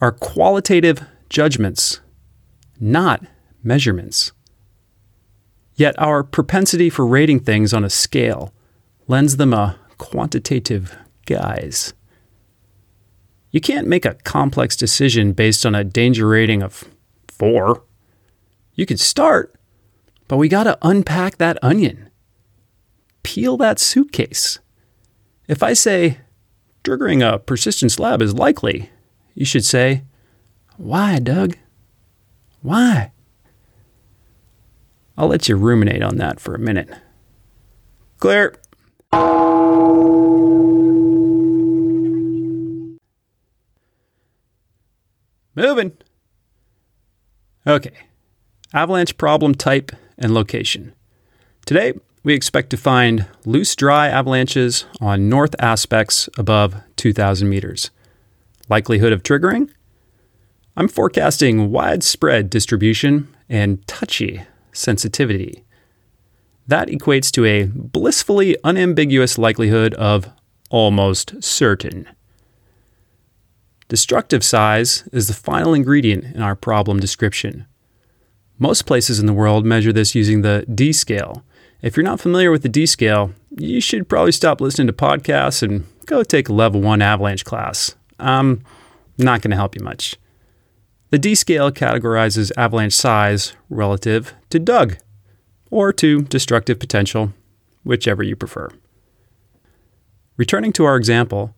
are 0.00 0.12
qualitative 0.12 1.04
judgments, 1.28 2.00
not 2.82 3.24
measurements. 3.62 4.32
Yet 5.76 5.94
our 5.98 6.24
propensity 6.24 6.90
for 6.90 7.06
rating 7.06 7.40
things 7.40 7.72
on 7.72 7.84
a 7.84 7.90
scale 7.90 8.52
lends 9.06 9.36
them 9.36 9.54
a 9.54 9.78
quantitative 9.98 10.96
guise. 11.24 11.94
You 13.52 13.60
can't 13.60 13.86
make 13.86 14.04
a 14.04 14.14
complex 14.24 14.74
decision 14.74 15.32
based 15.32 15.64
on 15.64 15.74
a 15.74 15.84
danger 15.84 16.26
rating 16.26 16.62
of 16.62 16.84
four. 17.28 17.84
You 18.74 18.84
can 18.84 18.96
start, 18.96 19.54
but 20.26 20.38
we 20.38 20.48
got 20.48 20.64
to 20.64 20.78
unpack 20.82 21.38
that 21.38 21.58
onion. 21.62 22.10
Peel 23.22 23.56
that 23.58 23.78
suitcase. 23.78 24.58
If 25.46 25.62
I 25.62 25.74
say, 25.74 26.18
triggering 26.82 27.22
a 27.22 27.38
persistent 27.38 27.92
slab 27.92 28.20
is 28.22 28.34
likely, 28.34 28.90
you 29.34 29.44
should 29.44 29.64
say, 29.64 30.02
Why, 30.76 31.20
Doug? 31.20 31.56
Why? 32.62 33.12
I'll 35.18 35.28
let 35.28 35.48
you 35.48 35.56
ruminate 35.56 36.02
on 36.02 36.16
that 36.16 36.40
for 36.40 36.54
a 36.54 36.58
minute. 36.58 36.88
Clear. 38.18 38.54
Moving. 45.54 45.92
Okay. 47.66 47.92
Avalanche 48.72 49.16
problem 49.18 49.54
type 49.54 49.92
and 50.16 50.32
location. 50.32 50.94
Today, 51.66 51.92
we 52.24 52.34
expect 52.34 52.70
to 52.70 52.76
find 52.76 53.26
loose, 53.44 53.74
dry 53.76 54.08
avalanches 54.08 54.86
on 55.00 55.28
north 55.28 55.54
aspects 55.58 56.28
above 56.38 56.76
2,000 56.96 57.48
meters. 57.48 57.90
Likelihood 58.68 59.12
of 59.12 59.22
triggering? 59.22 59.68
I'm 60.76 60.88
forecasting 60.88 61.70
widespread 61.70 62.48
distribution 62.48 63.28
and 63.48 63.86
touchy 63.86 64.42
sensitivity. 64.72 65.64
That 66.66 66.88
equates 66.88 67.30
to 67.32 67.44
a 67.44 67.64
blissfully 67.64 68.56
unambiguous 68.64 69.36
likelihood 69.36 69.92
of 69.94 70.30
almost 70.70 71.42
certain. 71.42 72.08
Destructive 73.88 74.42
size 74.42 75.06
is 75.12 75.28
the 75.28 75.34
final 75.34 75.74
ingredient 75.74 76.24
in 76.34 76.40
our 76.40 76.56
problem 76.56 76.98
description. 77.00 77.66
Most 78.58 78.86
places 78.86 79.18
in 79.20 79.26
the 79.26 79.34
world 79.34 79.66
measure 79.66 79.92
this 79.92 80.14
using 80.14 80.40
the 80.40 80.64
D 80.72 80.92
scale. 80.94 81.44
If 81.82 81.96
you're 81.96 82.04
not 82.04 82.20
familiar 82.20 82.50
with 82.50 82.62
the 82.62 82.70
D 82.70 82.86
scale, 82.86 83.32
you 83.50 83.82
should 83.82 84.08
probably 84.08 84.32
stop 84.32 84.62
listening 84.62 84.86
to 84.86 84.92
podcasts 84.94 85.62
and 85.62 85.84
go 86.06 86.22
take 86.22 86.48
a 86.48 86.54
level 86.54 86.80
1 86.80 87.02
avalanche 87.02 87.44
class. 87.44 87.94
I'm 88.18 88.64
not 89.18 89.42
going 89.42 89.50
to 89.50 89.56
help 89.56 89.74
you 89.74 89.84
much. 89.84 90.16
The 91.12 91.18
D 91.18 91.34
scale 91.34 91.70
categorizes 91.70 92.50
avalanche 92.56 92.94
size 92.94 93.54
relative 93.68 94.32
to 94.48 94.58
Doug 94.58 94.96
or 95.70 95.92
to 95.92 96.22
destructive 96.22 96.78
potential, 96.78 97.34
whichever 97.84 98.22
you 98.22 98.34
prefer. 98.34 98.70
Returning 100.38 100.72
to 100.72 100.86
our 100.86 100.96
example, 100.96 101.54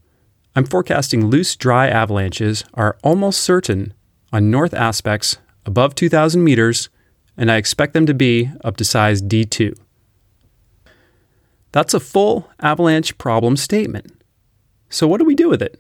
I'm 0.57 0.65
forecasting 0.65 1.27
loose, 1.27 1.55
dry 1.55 1.87
avalanches 1.87 2.65
are 2.75 2.99
almost 3.05 3.45
certain 3.45 3.95
on 4.33 4.51
north 4.51 4.75
aspects 4.75 5.39
above 5.65 5.95
2,000 5.95 6.43
meters, 6.43 6.89
and 7.37 7.49
I 7.49 7.55
expect 7.55 7.93
them 7.93 8.07
to 8.07 8.15
be 8.15 8.51
up 8.65 8.77
to 8.79 8.85
size 8.85 9.23
D2. 9.23 9.79
That's 11.71 11.95
a 11.95 12.01
full 12.01 12.51
avalanche 12.59 13.17
problem 13.19 13.57
statement. 13.57 14.21
So, 14.91 15.07
what 15.07 15.19
do 15.19 15.25
we 15.25 15.37
do 15.37 15.49
with 15.49 15.63
it? 15.63 15.79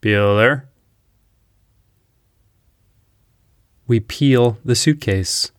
Bueller? 0.00 0.64
We 3.86 4.00
peel 4.00 4.58
the 4.64 4.74
suitcase. 4.74 5.52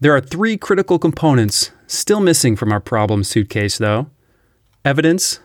There 0.00 0.14
are 0.14 0.20
three 0.20 0.56
critical 0.56 0.98
components 0.98 1.72
still 1.86 2.20
missing 2.20 2.56
from 2.56 2.72
our 2.72 2.80
problem 2.80 3.22
suitcase, 3.24 3.78
though 3.78 4.08
evidence, 4.84 5.38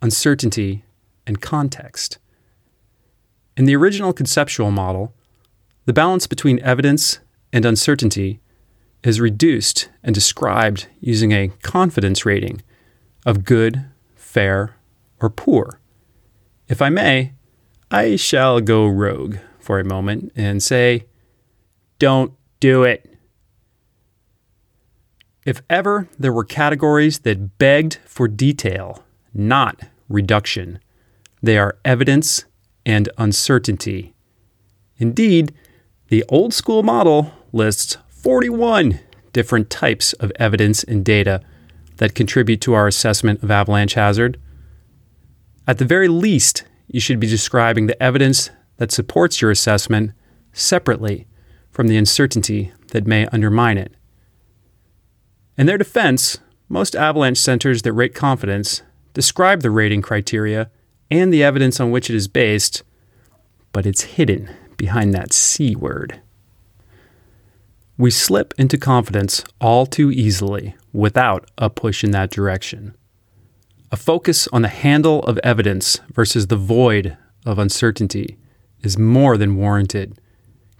uncertainty, 0.00 0.84
and 1.26 1.40
context. 1.40 2.18
In 3.56 3.64
the 3.64 3.74
original 3.74 4.12
conceptual 4.12 4.70
model, 4.70 5.14
the 5.86 5.92
balance 5.92 6.26
between 6.26 6.60
evidence 6.60 7.20
and 7.52 7.64
uncertainty 7.64 8.40
is 9.02 9.20
reduced 9.20 9.88
and 10.02 10.14
described 10.14 10.88
using 11.00 11.32
a 11.32 11.48
confidence 11.62 12.26
rating 12.26 12.62
of 13.24 13.44
good, 13.44 13.86
fair, 14.14 14.76
or 15.20 15.30
poor. 15.30 15.80
If 16.68 16.82
I 16.82 16.88
may, 16.88 17.32
I 17.90 18.16
shall 18.16 18.60
go 18.60 18.86
rogue 18.86 19.36
for 19.60 19.78
a 19.78 19.84
moment 19.84 20.32
and 20.34 20.62
say, 20.62 21.06
don't 21.98 22.32
do 22.60 22.82
it. 22.82 23.14
If 25.44 25.62
ever 25.70 26.08
there 26.18 26.32
were 26.32 26.44
categories 26.44 27.20
that 27.20 27.58
begged 27.58 27.98
for 28.04 28.26
detail, 28.26 29.04
not 29.32 29.80
reduction, 30.08 30.80
they 31.40 31.56
are 31.56 31.78
evidence 31.84 32.44
and 32.84 33.08
uncertainty. 33.16 34.14
Indeed, 34.98 35.54
the 36.08 36.24
old 36.28 36.52
school 36.52 36.82
model 36.82 37.32
lists 37.52 37.96
41 38.08 39.00
different 39.32 39.70
types 39.70 40.14
of 40.14 40.32
evidence 40.36 40.82
and 40.82 41.04
data 41.04 41.42
that 41.98 42.14
contribute 42.14 42.60
to 42.62 42.72
our 42.72 42.86
assessment 42.86 43.42
of 43.42 43.50
avalanche 43.50 43.94
hazard. 43.94 44.40
At 45.66 45.78
the 45.78 45.84
very 45.84 46.08
least, 46.08 46.64
you 46.86 47.00
should 47.00 47.18
be 47.18 47.26
describing 47.26 47.86
the 47.86 48.00
evidence 48.00 48.50
that 48.76 48.92
supports 48.92 49.40
your 49.40 49.50
assessment 49.50 50.12
separately 50.52 51.26
from 51.70 51.88
the 51.88 51.96
uncertainty 51.96 52.72
that 52.88 53.06
may 53.06 53.26
undermine 53.26 53.76
it. 53.76 53.94
In 55.58 55.66
their 55.66 55.78
defense, 55.78 56.38
most 56.68 56.94
avalanche 56.94 57.38
centers 57.38 57.82
that 57.82 57.92
rate 57.92 58.14
confidence 58.14 58.82
describe 59.14 59.62
the 59.62 59.70
rating 59.70 60.02
criteria 60.02 60.70
and 61.10 61.32
the 61.32 61.42
evidence 61.42 61.80
on 61.80 61.90
which 61.90 62.10
it 62.10 62.16
is 62.16 62.28
based, 62.28 62.82
but 63.72 63.86
it's 63.86 64.02
hidden 64.02 64.50
behind 64.76 65.14
that 65.14 65.32
C 65.32 65.74
word. 65.74 66.20
We 67.98 68.10
slip 68.10 68.52
into 68.58 68.76
confidence 68.76 69.42
all 69.60 69.86
too 69.86 70.10
easily 70.10 70.76
without 70.92 71.50
a 71.56 71.70
push 71.70 72.04
in 72.04 72.10
that 72.10 72.30
direction. 72.30 72.94
A 73.92 73.96
focus 73.96 74.48
on 74.48 74.62
the 74.62 74.68
handle 74.68 75.22
of 75.24 75.38
evidence 75.38 76.00
versus 76.12 76.48
the 76.48 76.56
void 76.56 77.16
of 77.44 77.58
uncertainty 77.58 78.36
is 78.80 78.98
more 78.98 79.36
than 79.36 79.56
warranted. 79.56 80.20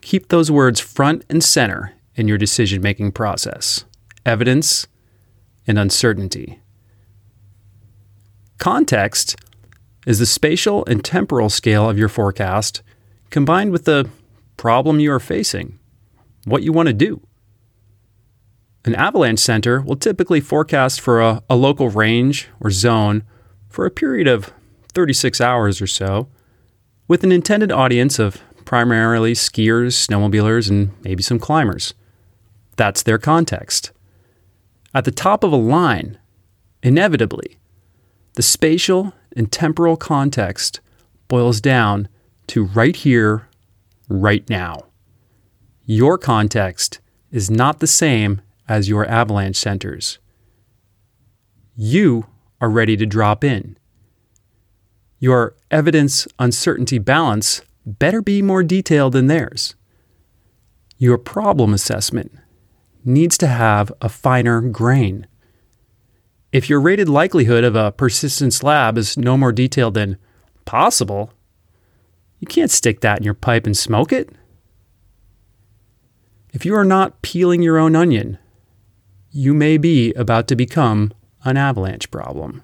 Keep 0.01 0.29
those 0.29 0.51
words 0.51 0.81
front 0.81 1.25
and 1.29 1.42
center 1.42 1.92
in 2.14 2.29
your 2.29 2.38
decision 2.38 2.83
making 2.83 3.12
process 3.12 3.85
evidence, 4.27 4.88
and 5.66 5.79
uncertainty. 5.79 6.61
Context 8.59 9.37
is 10.07 10.19
the 10.19 10.27
spatial 10.27 10.85
and 10.87 11.05
temporal 11.05 11.49
scale 11.49 11.88
of 11.88 11.99
your 11.99 12.09
forecast 12.09 12.83
combined 13.31 13.71
with 13.71 13.85
the 13.85 14.09
problem 14.57 15.01
you 15.01 15.12
are 15.12 15.21
facing, 15.21 15.79
what 16.45 16.62
you 16.62 16.73
want 16.73 16.88
to 16.88 16.92
do. 16.92 17.21
An 18.87 18.94
avalanche 18.94 19.40
center 19.40 19.81
will 19.83 19.96
typically 19.96 20.40
forecast 20.40 21.01
for 21.01 21.20
a, 21.20 21.42
a, 21.51 21.57
local 21.57 21.88
range 21.88 22.49
or 22.61 22.70
zone 22.70 23.25
for 23.68 23.85
a 23.85 23.90
period 23.90 24.29
of 24.29 24.53
36 24.94 25.40
hours 25.40 25.83
or 25.83 25.88
so, 25.88 26.29
with 27.09 27.25
an 27.25 27.33
intended 27.33 27.72
audience 27.72 28.20
of 28.20 28.40
primarily 28.64 29.33
skiers, 29.33 29.94
snowmobilers, 29.94 30.70
and 30.70 30.92
maybe 31.03 31.20
some 31.20 31.40
climbers. 31.40 31.94
That's 32.77 33.03
their 33.03 33.18
context. 33.18 33.90
At 34.94 35.05
the 35.05 35.11
top 35.11 35.42
of 35.42 35.53
a 35.53 35.57
line, 35.57 36.18
inevitably, 36.81 37.59
the 38.35 38.42
spatial 38.42 39.12
and 39.37 39.51
temporal 39.51 39.96
context 39.96 40.81
boils 41.27 41.61
down 41.61 42.09
to 42.46 42.64
right 42.64 42.94
here, 42.94 43.49
right 44.09 44.49
now. 44.49 44.85
Your 45.87 46.18
context 46.18 47.01
is 47.33 47.51
not 47.51 47.81
the 47.81 47.88
same 47.88 48.42
as 48.68 48.88
your 48.88 49.07
avalanche 49.07 49.57
centers. 49.57 50.18
You 51.74 52.26
are 52.61 52.70
ready 52.70 52.96
to 52.96 53.07
drop 53.07 53.44
in. 53.44 53.76
Your 55.18 55.55
evidence 55.70 56.26
uncertainty 56.38 56.98
balance 56.98 57.62
better 57.85 58.20
be 58.20 58.42
more 58.42 58.62
detailed 58.62 59.12
than 59.12 59.26
theirs. 59.26 59.74
Your 60.98 61.18
problem 61.18 61.74
assessment 61.74 62.33
needs 63.05 63.38
to 63.38 63.46
have 63.46 63.92
a 64.00 64.09
finer 64.09 64.61
grain. 64.61 65.26
If 66.52 66.68
your 66.68 66.81
rated 66.81 67.09
likelihood 67.09 67.64
of 67.64 67.76
a 67.76 67.92
persistent 67.92 68.52
slab 68.52 68.98
is 68.98 69.16
no 69.16 69.37
more 69.37 69.52
detailed 69.52 69.94
than 69.94 70.16
possible, 70.64 71.33
you 72.40 72.46
can't 72.46 72.70
stick 72.70 73.00
that 73.00 73.18
in 73.18 73.24
your 73.24 73.35
pipe 73.35 73.66
and 73.66 73.76
smoke 73.76 74.12
it. 74.12 74.31
If 76.52 76.64
you 76.64 76.74
are 76.74 76.85
not 76.85 77.20
peeling 77.22 77.62
your 77.62 77.79
own 77.79 77.94
onion, 77.94 78.38
you 79.37 79.53
may 79.53 79.77
be 79.77 80.14
about 80.14 80.49
to 80.49 80.57
become 80.57 81.12
an 81.44 81.59
avalanche 81.59 82.11
problem. 82.11 82.62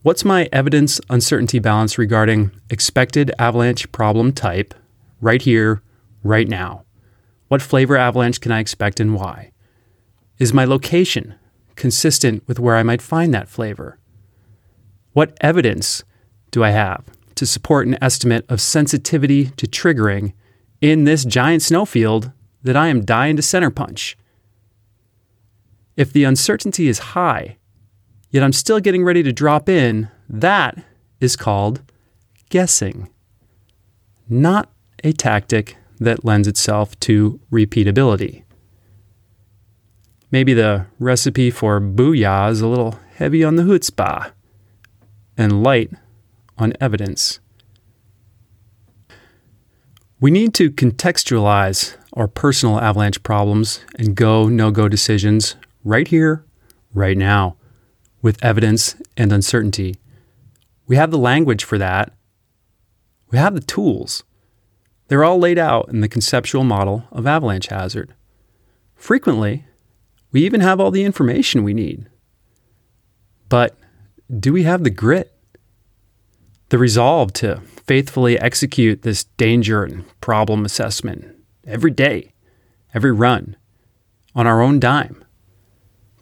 What's 0.00 0.24
my 0.24 0.48
evidence 0.50 1.02
uncertainty 1.10 1.58
balance 1.58 1.98
regarding 1.98 2.52
expected 2.70 3.30
avalanche 3.38 3.92
problem 3.92 4.32
type 4.32 4.72
right 5.20 5.42
here, 5.42 5.82
right 6.22 6.48
now? 6.48 6.86
What 7.48 7.60
flavor 7.60 7.98
avalanche 7.98 8.40
can 8.40 8.50
I 8.50 8.60
expect 8.60 9.00
and 9.00 9.14
why? 9.14 9.52
Is 10.38 10.54
my 10.54 10.64
location 10.64 11.34
consistent 11.76 12.42
with 12.48 12.58
where 12.58 12.76
I 12.76 12.82
might 12.82 13.02
find 13.02 13.34
that 13.34 13.50
flavor? 13.50 13.98
What 15.12 15.36
evidence 15.42 16.04
do 16.52 16.64
I 16.64 16.70
have 16.70 17.04
to 17.34 17.44
support 17.44 17.86
an 17.86 17.98
estimate 18.00 18.46
of 18.48 18.62
sensitivity 18.62 19.50
to 19.58 19.66
triggering 19.66 20.32
in 20.80 21.04
this 21.04 21.26
giant 21.26 21.60
snowfield 21.60 22.32
that 22.62 22.78
I 22.78 22.88
am 22.88 23.04
dying 23.04 23.36
to 23.36 23.42
center 23.42 23.68
punch? 23.68 24.16
If 25.98 26.12
the 26.12 26.22
uncertainty 26.22 26.86
is 26.86 27.00
high, 27.00 27.56
yet 28.30 28.44
I'm 28.44 28.52
still 28.52 28.78
getting 28.78 29.02
ready 29.02 29.24
to 29.24 29.32
drop 29.32 29.68
in, 29.68 30.08
that 30.28 30.78
is 31.20 31.34
called 31.34 31.82
guessing, 32.50 33.10
not 34.28 34.70
a 35.02 35.12
tactic 35.12 35.76
that 35.98 36.24
lends 36.24 36.46
itself 36.46 36.98
to 37.00 37.40
repeatability. 37.50 38.44
Maybe 40.30 40.54
the 40.54 40.86
recipe 41.00 41.50
for 41.50 41.80
booyah 41.80 42.52
is 42.52 42.60
a 42.60 42.68
little 42.68 43.00
heavy 43.16 43.42
on 43.42 43.56
the 43.56 43.64
chutzpah 43.64 44.30
and 45.36 45.64
light 45.64 45.90
on 46.56 46.74
evidence. 46.80 47.40
We 50.20 50.30
need 50.30 50.54
to 50.54 50.70
contextualize 50.70 51.96
our 52.12 52.28
personal 52.28 52.80
avalanche 52.80 53.20
problems 53.24 53.84
and 53.96 54.14
go 54.14 54.48
no 54.48 54.70
go 54.70 54.86
decisions 54.86 55.56
right 55.84 56.08
here, 56.08 56.44
right 56.92 57.16
now, 57.16 57.56
with 58.22 58.42
evidence 58.44 58.96
and 59.16 59.32
uncertainty. 59.32 59.96
We 60.86 60.96
have 60.96 61.10
the 61.10 61.18
language 61.18 61.64
for 61.64 61.78
that. 61.78 62.12
We 63.30 63.38
have 63.38 63.54
the 63.54 63.60
tools. 63.60 64.24
They're 65.08 65.24
all 65.24 65.38
laid 65.38 65.58
out 65.58 65.88
in 65.88 66.00
the 66.00 66.08
conceptual 66.08 66.64
model 66.64 67.04
of 67.10 67.26
avalanche 67.26 67.68
hazard. 67.68 68.14
Frequently, 68.94 69.64
we 70.32 70.44
even 70.44 70.60
have 70.60 70.80
all 70.80 70.90
the 70.90 71.04
information 71.04 71.64
we 71.64 71.74
need. 71.74 72.06
But 73.48 73.76
do 74.38 74.52
we 74.52 74.64
have 74.64 74.84
the 74.84 74.90
grit? 74.90 75.32
The 76.68 76.78
resolve 76.78 77.32
to 77.34 77.62
faithfully 77.86 78.38
execute 78.38 79.00
this 79.02 79.24
danger 79.24 79.84
and 79.84 80.04
problem 80.20 80.66
assessment 80.66 81.24
every 81.66 81.90
day, 81.90 82.34
every 82.92 83.12
run, 83.12 83.56
on 84.34 84.46
our 84.46 84.60
own 84.60 84.78
dime? 84.78 85.24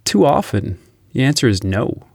Too 0.07 0.25
often, 0.25 0.79
the 1.13 1.25
answer 1.25 1.49
is 1.49 1.65
no. 1.65 2.07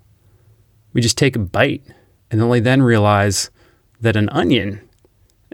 We 0.94 1.02
just 1.02 1.18
take 1.18 1.36
a 1.36 1.40
bite 1.40 1.84
and 2.32 2.42
only 2.42 2.62
then 2.62 2.82
realize 2.82 3.52
that 4.00 4.16
an 4.16 4.30
onion 4.30 4.82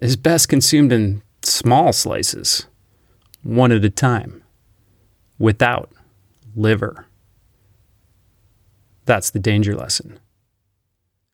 is 0.02 0.16
best 0.16 0.48
consumed 0.48 0.92
in 0.92 1.24
small 1.42 1.92
slices, 1.92 2.68
one 3.42 3.72
at 3.72 3.84
a 3.84 3.90
time, 3.90 4.44
without 5.40 5.92
liver. 6.56 7.08
That's 9.06 9.32
the 9.32 9.40
danger 9.40 9.76
lesson. 9.76 10.20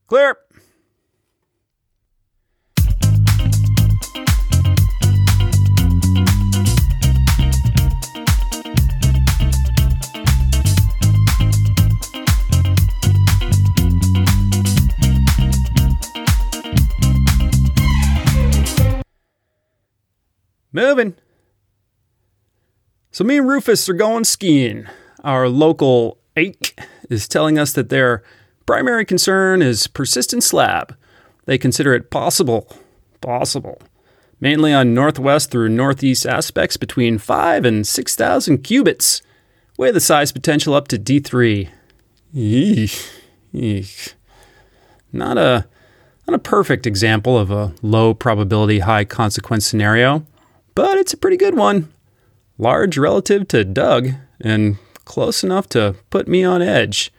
Clear. 0.07 0.37
Moving. 20.73 21.15
So, 23.12 23.23
me 23.23 23.38
and 23.38 23.47
Rufus 23.47 23.88
are 23.88 23.93
going 23.93 24.23
skiing. 24.23 24.88
Our 25.23 25.47
local 25.47 26.17
AIC 26.36 26.73
is 27.12 27.27
telling 27.27 27.59
us 27.59 27.73
that 27.73 27.89
their 27.89 28.23
primary 28.65 29.05
concern 29.05 29.62
is 29.62 29.86
persistent 29.86 30.43
slab. 30.43 30.97
They 31.45 31.59
consider 31.59 31.93
it 31.93 32.09
possible, 32.09 32.67
possible, 33.21 33.79
mainly 34.41 34.73
on 34.73 34.95
northwest 34.95 35.51
through 35.51 35.69
northeast 35.69 36.25
aspects 36.25 36.75
between 36.75 37.19
5 37.19 37.65
and 37.65 37.86
6,000 37.86 38.63
cubits, 38.63 39.21
with 39.77 39.93
the 39.93 40.01
size 40.01 40.31
potential 40.31 40.73
up 40.73 40.88
to 40.88 40.97
D3. 40.97 41.69
Eesh, 42.36 43.12
eesh. 43.53 44.13
Not 45.12 45.38
a 45.38 45.67
not 46.27 46.33
a 46.33 46.39
perfect 46.39 46.88
example 46.88 47.38
of 47.38 47.51
a 47.51 47.73
low 47.81 48.13
probability, 48.13 48.79
high 48.79 49.03
consequence 49.03 49.67
scenario, 49.67 50.25
but 50.75 50.97
it's 50.97 51.13
a 51.13 51.17
pretty 51.17 51.38
good 51.38 51.55
one. 51.55 51.91
Large 52.57 52.97
relative 52.97 53.47
to 53.49 53.63
Doug, 53.63 54.09
and 54.39 54.77
close 55.05 55.43
enough 55.43 55.67
to 55.69 55.95
put 56.09 56.27
me 56.27 56.43
on 56.43 56.62
edge 56.62 57.12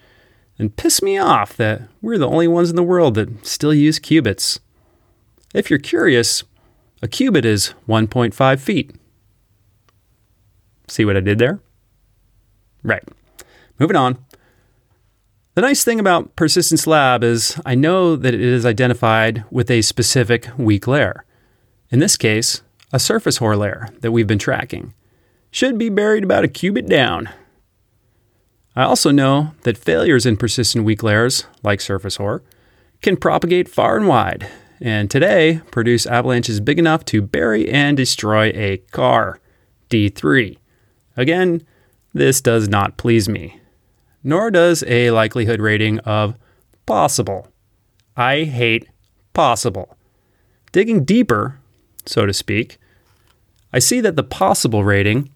and 0.59 0.77
piss 0.77 1.03
me 1.03 1.19
off 1.19 1.57
that 1.57 1.83
we're 2.01 2.19
the 2.19 2.29
only 2.29 2.49
ones 2.49 2.71
in 2.71 2.77
the 2.77 2.83
world 2.83 3.14
that 3.14 3.45
still 3.45 3.75
use 3.75 3.99
cubits. 3.99 4.61
If 5.53 5.71
you're 5.71 5.79
curious, 5.79 6.45
a 7.03 7.09
cubit 7.09 7.45
is 7.45 7.75
1.5 7.88 8.61
feet. 8.61 8.95
See 10.88 11.05
what 11.05 11.17
I 11.17 11.21
did 11.21 11.38
there? 11.38 11.61
Right. 12.83 13.03
Moving 13.79 13.97
on. 13.97 14.19
The 15.55 15.62
nice 15.62 15.85
thing 15.85 16.01
about 16.01 16.35
persistent 16.37 16.81
slab 16.81 17.23
is 17.23 17.61
I 17.64 17.75
know 17.75 18.17
that 18.17 18.35
it 18.35 18.40
is 18.40 18.67
identified 18.67 19.45
with 19.51 19.71
a 19.71 19.83
specific 19.83 20.49
weak 20.59 20.87
layer. 20.87 21.25
In 21.90 22.01
this 22.01 22.17
case, 22.17 22.62
a 22.92 22.99
surface 22.99 23.38
hoar 23.38 23.57
layer 23.57 23.88
that 24.01 24.12
we've 24.12 24.27
been 24.27 24.38
tracking. 24.38 24.94
Should 25.51 25.79
be 25.79 25.88
buried 25.88 26.25
about 26.25 26.44
a 26.44 26.49
cubit 26.49 26.87
down. 26.87 27.29
I 28.77 28.83
also 28.83 29.11
know 29.11 29.53
that 29.62 29.79
failures 29.79 30.27
in 30.27 30.37
persistent 30.37 30.85
weak 30.85 31.03
layers, 31.03 31.47
like 31.62 31.81
surface 31.81 32.16
hoar, 32.16 32.42
can 33.03 33.16
propagate 33.16 33.68
far 33.68 33.97
and 33.97 34.09
wide, 34.09 34.49
and 34.81 35.11
today 35.11 35.61
produce 35.70 36.07
avalanches 36.07 36.59
big 36.61 36.79
enough 36.79 37.05
to 37.07 37.23
bury 37.23 37.70
and 37.70 37.97
destroy 37.97 38.49
a 38.55 38.79
car. 38.90 39.38
D3. 39.90 40.59
Again, 41.16 41.62
this 42.12 42.40
does 42.40 42.68
not 42.68 42.97
please 42.97 43.29
me, 43.29 43.61
nor 44.25 44.51
does 44.51 44.83
a 44.87 45.11
likelihood 45.11 45.61
rating 45.61 46.01
of 46.01 46.35
possible. 46.87 47.49
I 48.16 48.44
hate 48.44 48.88
possible. 49.33 49.97
Digging 50.73 51.05
deeper, 51.05 51.61
so 52.07 52.27
to 52.27 52.33
speak, 52.33 52.79
I 53.73 53.79
see 53.79 54.01
that 54.01 54.17
the 54.17 54.23
possible 54.23 54.85
rating 54.85 55.31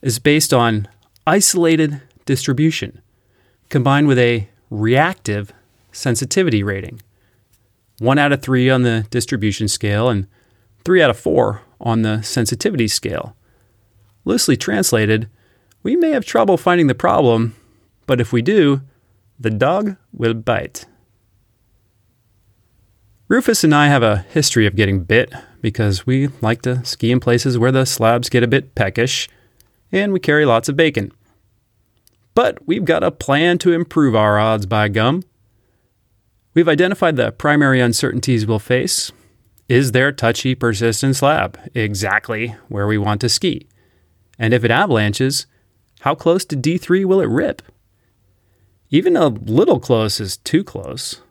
is 0.00 0.18
based 0.18 0.52
on 0.52 0.88
isolated 1.26 2.00
distribution 2.24 3.00
combined 3.68 4.06
with 4.06 4.18
a 4.18 4.48
reactive 4.70 5.52
sensitivity 5.92 6.62
rating. 6.62 7.00
One 7.98 8.18
out 8.18 8.32
of 8.32 8.42
three 8.42 8.68
on 8.68 8.82
the 8.82 9.06
distribution 9.10 9.68
scale 9.68 10.08
and 10.08 10.26
three 10.84 11.02
out 11.02 11.10
of 11.10 11.18
four 11.18 11.62
on 11.80 12.02
the 12.02 12.22
sensitivity 12.22 12.88
scale. 12.88 13.36
Loosely 14.24 14.56
translated, 14.56 15.28
we 15.82 15.96
may 15.96 16.10
have 16.10 16.24
trouble 16.24 16.56
finding 16.56 16.86
the 16.86 16.94
problem, 16.94 17.54
but 18.06 18.20
if 18.20 18.32
we 18.32 18.42
do, 18.42 18.82
the 19.38 19.50
dog 19.50 19.96
will 20.12 20.34
bite. 20.34 20.84
Rufus 23.32 23.64
and 23.64 23.74
I 23.74 23.86
have 23.86 24.02
a 24.02 24.26
history 24.28 24.66
of 24.66 24.76
getting 24.76 25.04
bit 25.04 25.32
because 25.62 26.04
we 26.04 26.28
like 26.42 26.60
to 26.62 26.84
ski 26.84 27.10
in 27.10 27.18
places 27.18 27.56
where 27.56 27.72
the 27.72 27.86
slabs 27.86 28.28
get 28.28 28.42
a 28.42 28.46
bit 28.46 28.74
peckish 28.74 29.26
and 29.90 30.12
we 30.12 30.20
carry 30.20 30.44
lots 30.44 30.68
of 30.68 30.76
bacon. 30.76 31.10
But 32.34 32.58
we've 32.68 32.84
got 32.84 33.02
a 33.02 33.10
plan 33.10 33.56
to 33.60 33.72
improve 33.72 34.14
our 34.14 34.38
odds 34.38 34.66
by 34.66 34.88
gum. 34.88 35.22
We've 36.52 36.68
identified 36.68 37.16
the 37.16 37.32
primary 37.32 37.80
uncertainties 37.80 38.46
we'll 38.46 38.58
face. 38.58 39.12
Is 39.66 39.92
there 39.92 40.12
touchy, 40.12 40.54
persistent 40.54 41.16
slab 41.16 41.58
exactly 41.72 42.48
where 42.68 42.86
we 42.86 42.98
want 42.98 43.22
to 43.22 43.30
ski? 43.30 43.66
And 44.38 44.52
if 44.52 44.62
it 44.62 44.70
avalanches, 44.70 45.46
how 46.00 46.14
close 46.14 46.44
to 46.44 46.54
D3 46.54 47.06
will 47.06 47.22
it 47.22 47.30
rip? 47.30 47.62
Even 48.90 49.16
a 49.16 49.28
little 49.28 49.80
close 49.80 50.20
is 50.20 50.36
too 50.36 50.62
close. 50.62 51.22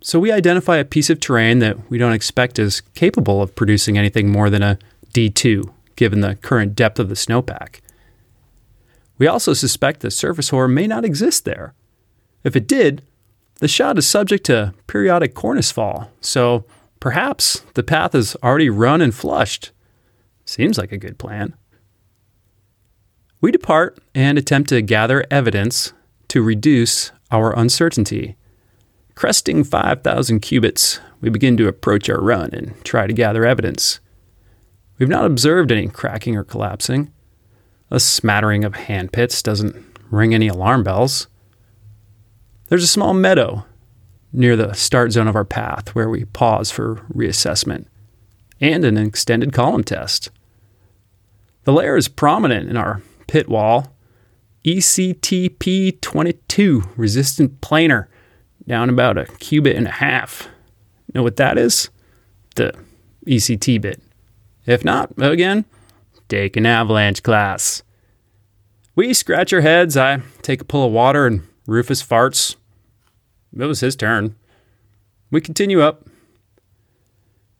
So 0.00 0.20
we 0.20 0.30
identify 0.30 0.76
a 0.76 0.84
piece 0.84 1.10
of 1.10 1.20
terrain 1.20 1.58
that 1.58 1.90
we 1.90 1.98
don't 1.98 2.12
expect 2.12 2.58
is 2.58 2.80
capable 2.94 3.42
of 3.42 3.54
producing 3.54 3.98
anything 3.98 4.30
more 4.30 4.48
than 4.48 4.62
a 4.62 4.78
D2, 5.12 5.68
given 5.96 6.20
the 6.20 6.36
current 6.36 6.76
depth 6.76 6.98
of 6.98 7.08
the 7.08 7.16
snowpack. 7.16 7.80
We 9.18 9.26
also 9.26 9.52
suspect 9.52 10.00
the 10.00 10.10
surface 10.10 10.50
hoar 10.50 10.68
may 10.68 10.86
not 10.86 11.04
exist 11.04 11.44
there. 11.44 11.74
If 12.44 12.54
it 12.54 12.68
did, 12.68 13.02
the 13.58 13.66
shot 13.66 13.98
is 13.98 14.06
subject 14.06 14.46
to 14.46 14.72
periodic 14.86 15.34
cornice 15.34 15.72
fall, 15.72 16.12
so 16.20 16.64
perhaps 17.00 17.64
the 17.74 17.82
path 17.82 18.14
is 18.14 18.36
already 18.36 18.70
run 18.70 19.00
and 19.00 19.12
flushed. 19.12 19.72
Seems 20.44 20.78
like 20.78 20.92
a 20.92 20.98
good 20.98 21.18
plan. 21.18 21.54
We 23.40 23.50
depart 23.50 23.98
and 24.14 24.38
attempt 24.38 24.68
to 24.70 24.80
gather 24.82 25.24
evidence 25.30 25.92
to 26.28 26.42
reduce 26.42 27.10
our 27.32 27.56
uncertainty. 27.58 28.36
Cresting 29.18 29.64
5,000 29.64 30.38
cubits, 30.38 31.00
we 31.20 31.28
begin 31.28 31.56
to 31.56 31.66
approach 31.66 32.08
our 32.08 32.20
run 32.20 32.50
and 32.52 32.72
try 32.84 33.08
to 33.08 33.12
gather 33.12 33.44
evidence. 33.44 33.98
We've 34.96 35.08
not 35.08 35.24
observed 35.24 35.72
any 35.72 35.88
cracking 35.88 36.36
or 36.36 36.44
collapsing. 36.44 37.10
A 37.90 37.98
smattering 37.98 38.64
of 38.64 38.76
hand 38.76 39.12
pits 39.12 39.42
doesn't 39.42 39.74
ring 40.12 40.34
any 40.34 40.46
alarm 40.46 40.84
bells. 40.84 41.26
There's 42.68 42.84
a 42.84 42.86
small 42.86 43.12
meadow 43.12 43.66
near 44.32 44.54
the 44.54 44.72
start 44.74 45.10
zone 45.10 45.26
of 45.26 45.34
our 45.34 45.44
path 45.44 45.96
where 45.96 46.08
we 46.08 46.24
pause 46.26 46.70
for 46.70 47.04
reassessment 47.12 47.86
and 48.60 48.84
an 48.84 48.96
extended 48.96 49.52
column 49.52 49.82
test. 49.82 50.30
The 51.64 51.72
layer 51.72 51.96
is 51.96 52.06
prominent 52.06 52.70
in 52.70 52.76
our 52.76 53.02
pit 53.26 53.48
wall. 53.48 53.96
ECTP 54.64 56.00
22 56.00 56.90
resistant 56.96 57.60
planar, 57.60 58.06
down 58.68 58.90
about 58.90 59.18
a 59.18 59.24
cubit 59.38 59.76
and 59.76 59.88
a 59.88 59.92
half. 59.92 60.48
Know 61.14 61.22
what 61.22 61.36
that 61.36 61.58
is? 61.58 61.88
The 62.54 62.74
ECT 63.26 63.80
bit. 63.80 64.00
If 64.66 64.84
not, 64.84 65.10
again, 65.18 65.64
take 66.28 66.56
an 66.56 66.66
avalanche 66.66 67.22
class. 67.22 67.82
We 68.94 69.14
scratch 69.14 69.52
our 69.52 69.62
heads. 69.62 69.96
I 69.96 70.20
take 70.42 70.60
a 70.60 70.64
pull 70.64 70.86
of 70.86 70.92
water, 70.92 71.26
and 71.26 71.46
Rufus 71.66 72.02
farts. 72.02 72.56
It 73.58 73.64
was 73.64 73.80
his 73.80 73.96
turn. 73.96 74.36
We 75.30 75.40
continue 75.40 75.80
up. 75.80 76.06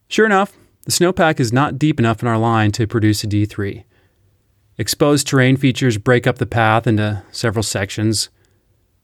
Sure 0.09 0.27
enough, 0.27 0.53
the 0.85 0.93
snowpack 0.93 1.41
is 1.41 1.53
not 1.53 1.79
deep 1.79 1.99
enough 1.99 2.23
in 2.23 2.29
our 2.29 2.39
line 2.39 2.73
to 2.73 2.87
produce 2.87 3.25
a 3.25 3.27
D3. 3.27 3.85
Exposed 4.77 5.27
terrain 5.27 5.57
features 5.57 5.99
break 5.99 6.27
up 6.27 6.39
the 6.39 6.47
path 6.47 6.87
into 6.87 7.23
several 7.33 7.63
sections. 7.63 8.29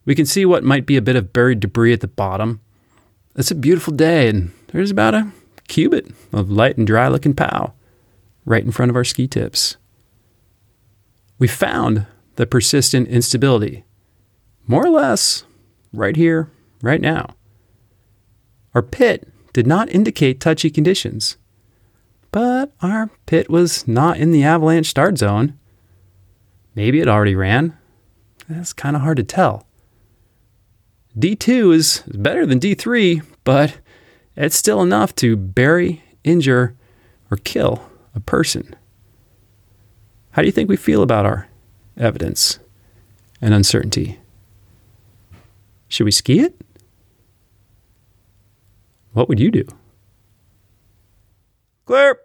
We 0.05 0.15
can 0.15 0.27
see 0.27 0.45
what 0.45 0.65
might 0.65 0.87
be 0.87 0.97
a 0.97 1.03
bit 1.03 1.17
of 1.17 1.33
buried 1.33 1.61
debris 1.61 1.93
at 1.93 2.01
the 2.01 2.09
bottom. 2.09 2.61
It's 3.37 3.51
a 3.51 3.55
beautiful 3.55 3.93
day, 3.93 4.29
and 4.29 4.53
there's 4.69 4.91
about 4.91 5.15
a 5.15 5.33
cubit 5.67 6.07
of 6.33 6.51
light 6.51 6.77
and 6.77 6.87
dry 6.87 7.09
looking 7.09 7.35
pow 7.35 7.73
right 8.45 8.65
in 8.65 8.71
front 8.73 8.91
of 8.91 8.97
our 8.97 9.05
ski 9.05 9.27
tips. 9.27 9.77
We 11.39 11.49
found 11.49 12.07
the 12.37 12.47
persistent 12.47 13.09
instability, 13.09 13.85
more 14.67 14.85
or 14.85 14.91
less 14.91 15.45
right 15.93 16.17
here, 16.17 16.51
right 16.83 17.01
now. 17.01 17.35
Our 18.75 18.83
pit 18.83 19.29
did 19.53 19.67
not 19.67 19.89
indicate 19.89 20.41
touchy 20.41 20.71
conditions, 20.71 21.37
but 22.31 22.73
our 22.83 23.11
pit 23.27 23.49
was 23.49 23.87
not 23.89 24.19
in 24.19 24.33
the 24.33 24.45
avalanche 24.45 24.89
start 24.89 25.17
zone. 25.17 25.59
Maybe 26.75 27.01
it 27.01 27.09
already 27.09 27.37
ran. 27.37 27.77
That's 28.49 28.73
kind 28.73 28.97
of 28.97 29.03
hard 29.03 29.17
to 29.17 29.23
tell. 29.23 29.67
D2 31.19 31.75
is 31.75 32.03
better 32.09 32.45
than 32.45 32.59
D3, 32.59 33.23
but 33.45 33.79
it's 34.37 34.57
still 34.57 34.83
enough 34.83 35.15
to 35.17 35.37
bury, 35.37 36.03
injure, 36.25 36.75
or 37.31 37.37
kill 37.37 37.89
a 38.15 38.21
person. 38.21 38.75
How 40.33 40.43
do 40.43 40.47
you 40.47 40.53
think 40.53 40.69
we 40.69 40.77
feel 40.77 41.03
about 41.03 41.25
our 41.25 41.49
evidence 41.97 42.59
and 43.41 43.55
uncertainty? 43.55 44.19
Should 45.89 46.05
we 46.05 46.11
ski 46.11 46.41
it? 46.41 46.61
What 49.13 49.29
would 49.29 49.39
you 49.39 49.53
do? 49.53 49.65
Clear. 51.87 52.19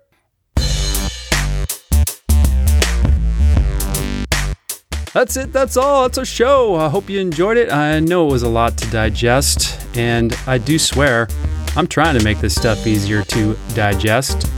That's 5.13 5.37
it. 5.37 5.51
That's 5.51 5.75
all. 5.75 6.03
That's 6.03 6.17
our 6.19 6.25
show. 6.25 6.75
I 6.75 6.87
hope 6.87 7.09
you 7.09 7.19
enjoyed 7.19 7.57
it. 7.57 7.71
I 7.71 7.99
know 7.99 8.27
it 8.27 8.31
was 8.31 8.43
a 8.43 8.49
lot 8.49 8.77
to 8.77 8.89
digest, 8.91 9.79
and 9.97 10.37
I 10.45 10.59
do 10.59 10.77
swear 10.77 11.27
I'm 11.75 11.87
trying 11.87 12.17
to 12.17 12.23
make 12.23 12.39
this 12.39 12.53
stuff 12.55 12.85
easier 12.85 13.23
to 13.23 13.57
digest. 13.73 14.51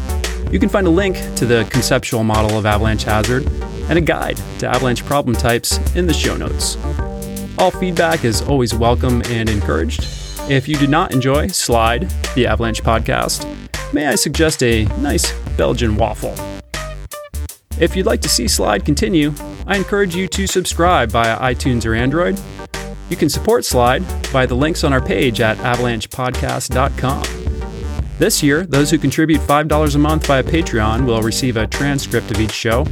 You 0.51 0.59
can 0.59 0.67
find 0.67 0.87
a 0.87 0.89
link 0.89 1.15
to 1.37 1.45
the 1.45 1.65
conceptual 1.71 2.23
model 2.23 2.57
of 2.57 2.65
avalanche 2.65 3.03
hazard 3.03 3.47
and 3.89 3.97
a 3.97 4.01
guide 4.01 4.37
to 4.59 4.67
avalanche 4.67 5.05
problem 5.05 5.35
types 5.35 5.77
in 5.95 6.05
the 6.07 6.13
show 6.13 6.35
notes. 6.35 6.77
All 7.57 7.71
feedback 7.71 8.25
is 8.25 8.41
always 8.41 8.73
welcome 8.73 9.21
and 9.27 9.49
encouraged. 9.49 10.05
If 10.49 10.67
you 10.67 10.75
did 10.75 10.89
not 10.89 11.13
enjoy 11.13 11.47
Slide, 11.47 12.09
the 12.35 12.47
Avalanche 12.47 12.83
podcast, 12.83 13.45
may 13.93 14.07
I 14.07 14.15
suggest 14.15 14.63
a 14.63 14.85
nice 14.99 15.31
Belgian 15.55 15.95
waffle? 15.95 16.35
If 17.79 17.95
you'd 17.95 18.05
like 18.05 18.21
to 18.21 18.29
see 18.29 18.47
Slide 18.47 18.85
continue, 18.85 19.33
I 19.65 19.77
encourage 19.77 20.15
you 20.15 20.27
to 20.27 20.47
subscribe 20.47 21.11
via 21.11 21.37
iTunes 21.39 21.85
or 21.85 21.93
Android. 21.95 22.39
You 23.09 23.17
can 23.17 23.29
support 23.29 23.65
Slide 23.65 24.03
via 24.27 24.47
the 24.47 24.55
links 24.55 24.83
on 24.83 24.93
our 24.93 25.01
page 25.01 25.41
at 25.41 25.57
avalanchepodcast.com. 25.57 27.23
This 28.17 28.43
year, 28.43 28.65
those 28.65 28.91
who 28.91 28.97
contribute 28.99 29.41
$5 29.41 29.95
a 29.95 29.97
month 29.97 30.27
via 30.27 30.43
Patreon 30.43 31.05
will 31.05 31.21
receive 31.21 31.57
a 31.57 31.65
transcript 31.65 32.29
of 32.29 32.39
each 32.39 32.51
show. 32.51 32.85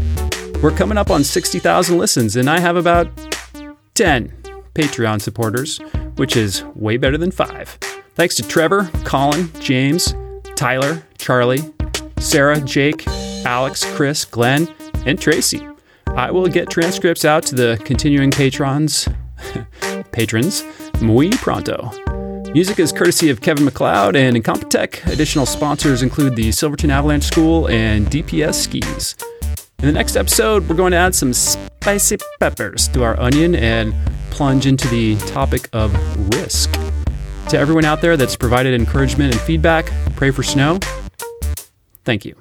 We're 0.61 0.71
coming 0.71 0.97
up 0.97 1.11
on 1.11 1.23
60,000 1.23 1.97
listens, 1.97 2.35
and 2.35 2.49
I 2.49 2.59
have 2.59 2.75
about 2.75 3.07
10 3.93 4.33
Patreon 4.73 5.21
supporters, 5.21 5.77
which 6.15 6.35
is 6.35 6.63
way 6.75 6.97
better 6.97 7.17
than 7.17 7.31
five. 7.31 7.77
Thanks 8.15 8.35
to 8.35 8.47
Trevor, 8.47 8.89
Colin, 9.05 9.51
James, 9.59 10.15
Tyler, 10.55 11.03
Charlie, 11.17 11.61
Sarah, 12.17 12.59
Jake, 12.59 13.05
Alex, 13.45 13.85
Chris, 13.95 14.25
Glenn, 14.25 14.67
and 15.05 15.19
Tracy. 15.19 15.67
I 16.07 16.31
will 16.31 16.47
get 16.47 16.69
transcripts 16.69 17.23
out 17.23 17.43
to 17.47 17.55
the 17.55 17.81
continuing 17.85 18.31
patrons, 18.31 19.07
patrons, 20.11 20.63
muy 21.01 21.29
pronto. 21.31 21.91
Music 22.53 22.79
is 22.79 22.91
courtesy 22.91 23.29
of 23.29 23.41
Kevin 23.41 23.63
MacLeod 23.63 24.15
and 24.15 24.35
Incompetech. 24.35 25.05
Additional 25.11 25.45
sponsors 25.45 26.01
include 26.01 26.35
the 26.35 26.51
Silverton 26.51 26.89
Avalanche 26.89 27.23
School 27.23 27.69
and 27.69 28.07
DPS 28.07 28.55
Skis. 28.55 29.15
In 29.79 29.85
the 29.85 29.91
next 29.91 30.15
episode, 30.15 30.67
we're 30.67 30.75
going 30.75 30.91
to 30.91 30.97
add 30.97 31.13
some 31.13 31.31
spicy 31.31 32.17
peppers 32.39 32.87
to 32.89 33.03
our 33.03 33.19
onion 33.19 33.55
and 33.55 33.93
plunge 34.31 34.65
into 34.65 34.87
the 34.87 35.15
topic 35.27 35.69
of 35.73 35.93
risk. 36.35 36.71
To 37.49 37.57
everyone 37.57 37.85
out 37.85 38.01
there 38.01 38.17
that's 38.17 38.35
provided 38.35 38.73
encouragement 38.73 39.33
and 39.33 39.41
feedback, 39.41 39.91
pray 40.15 40.31
for 40.31 40.43
snow. 40.43 40.79
Thank 42.03 42.25
you. 42.25 42.35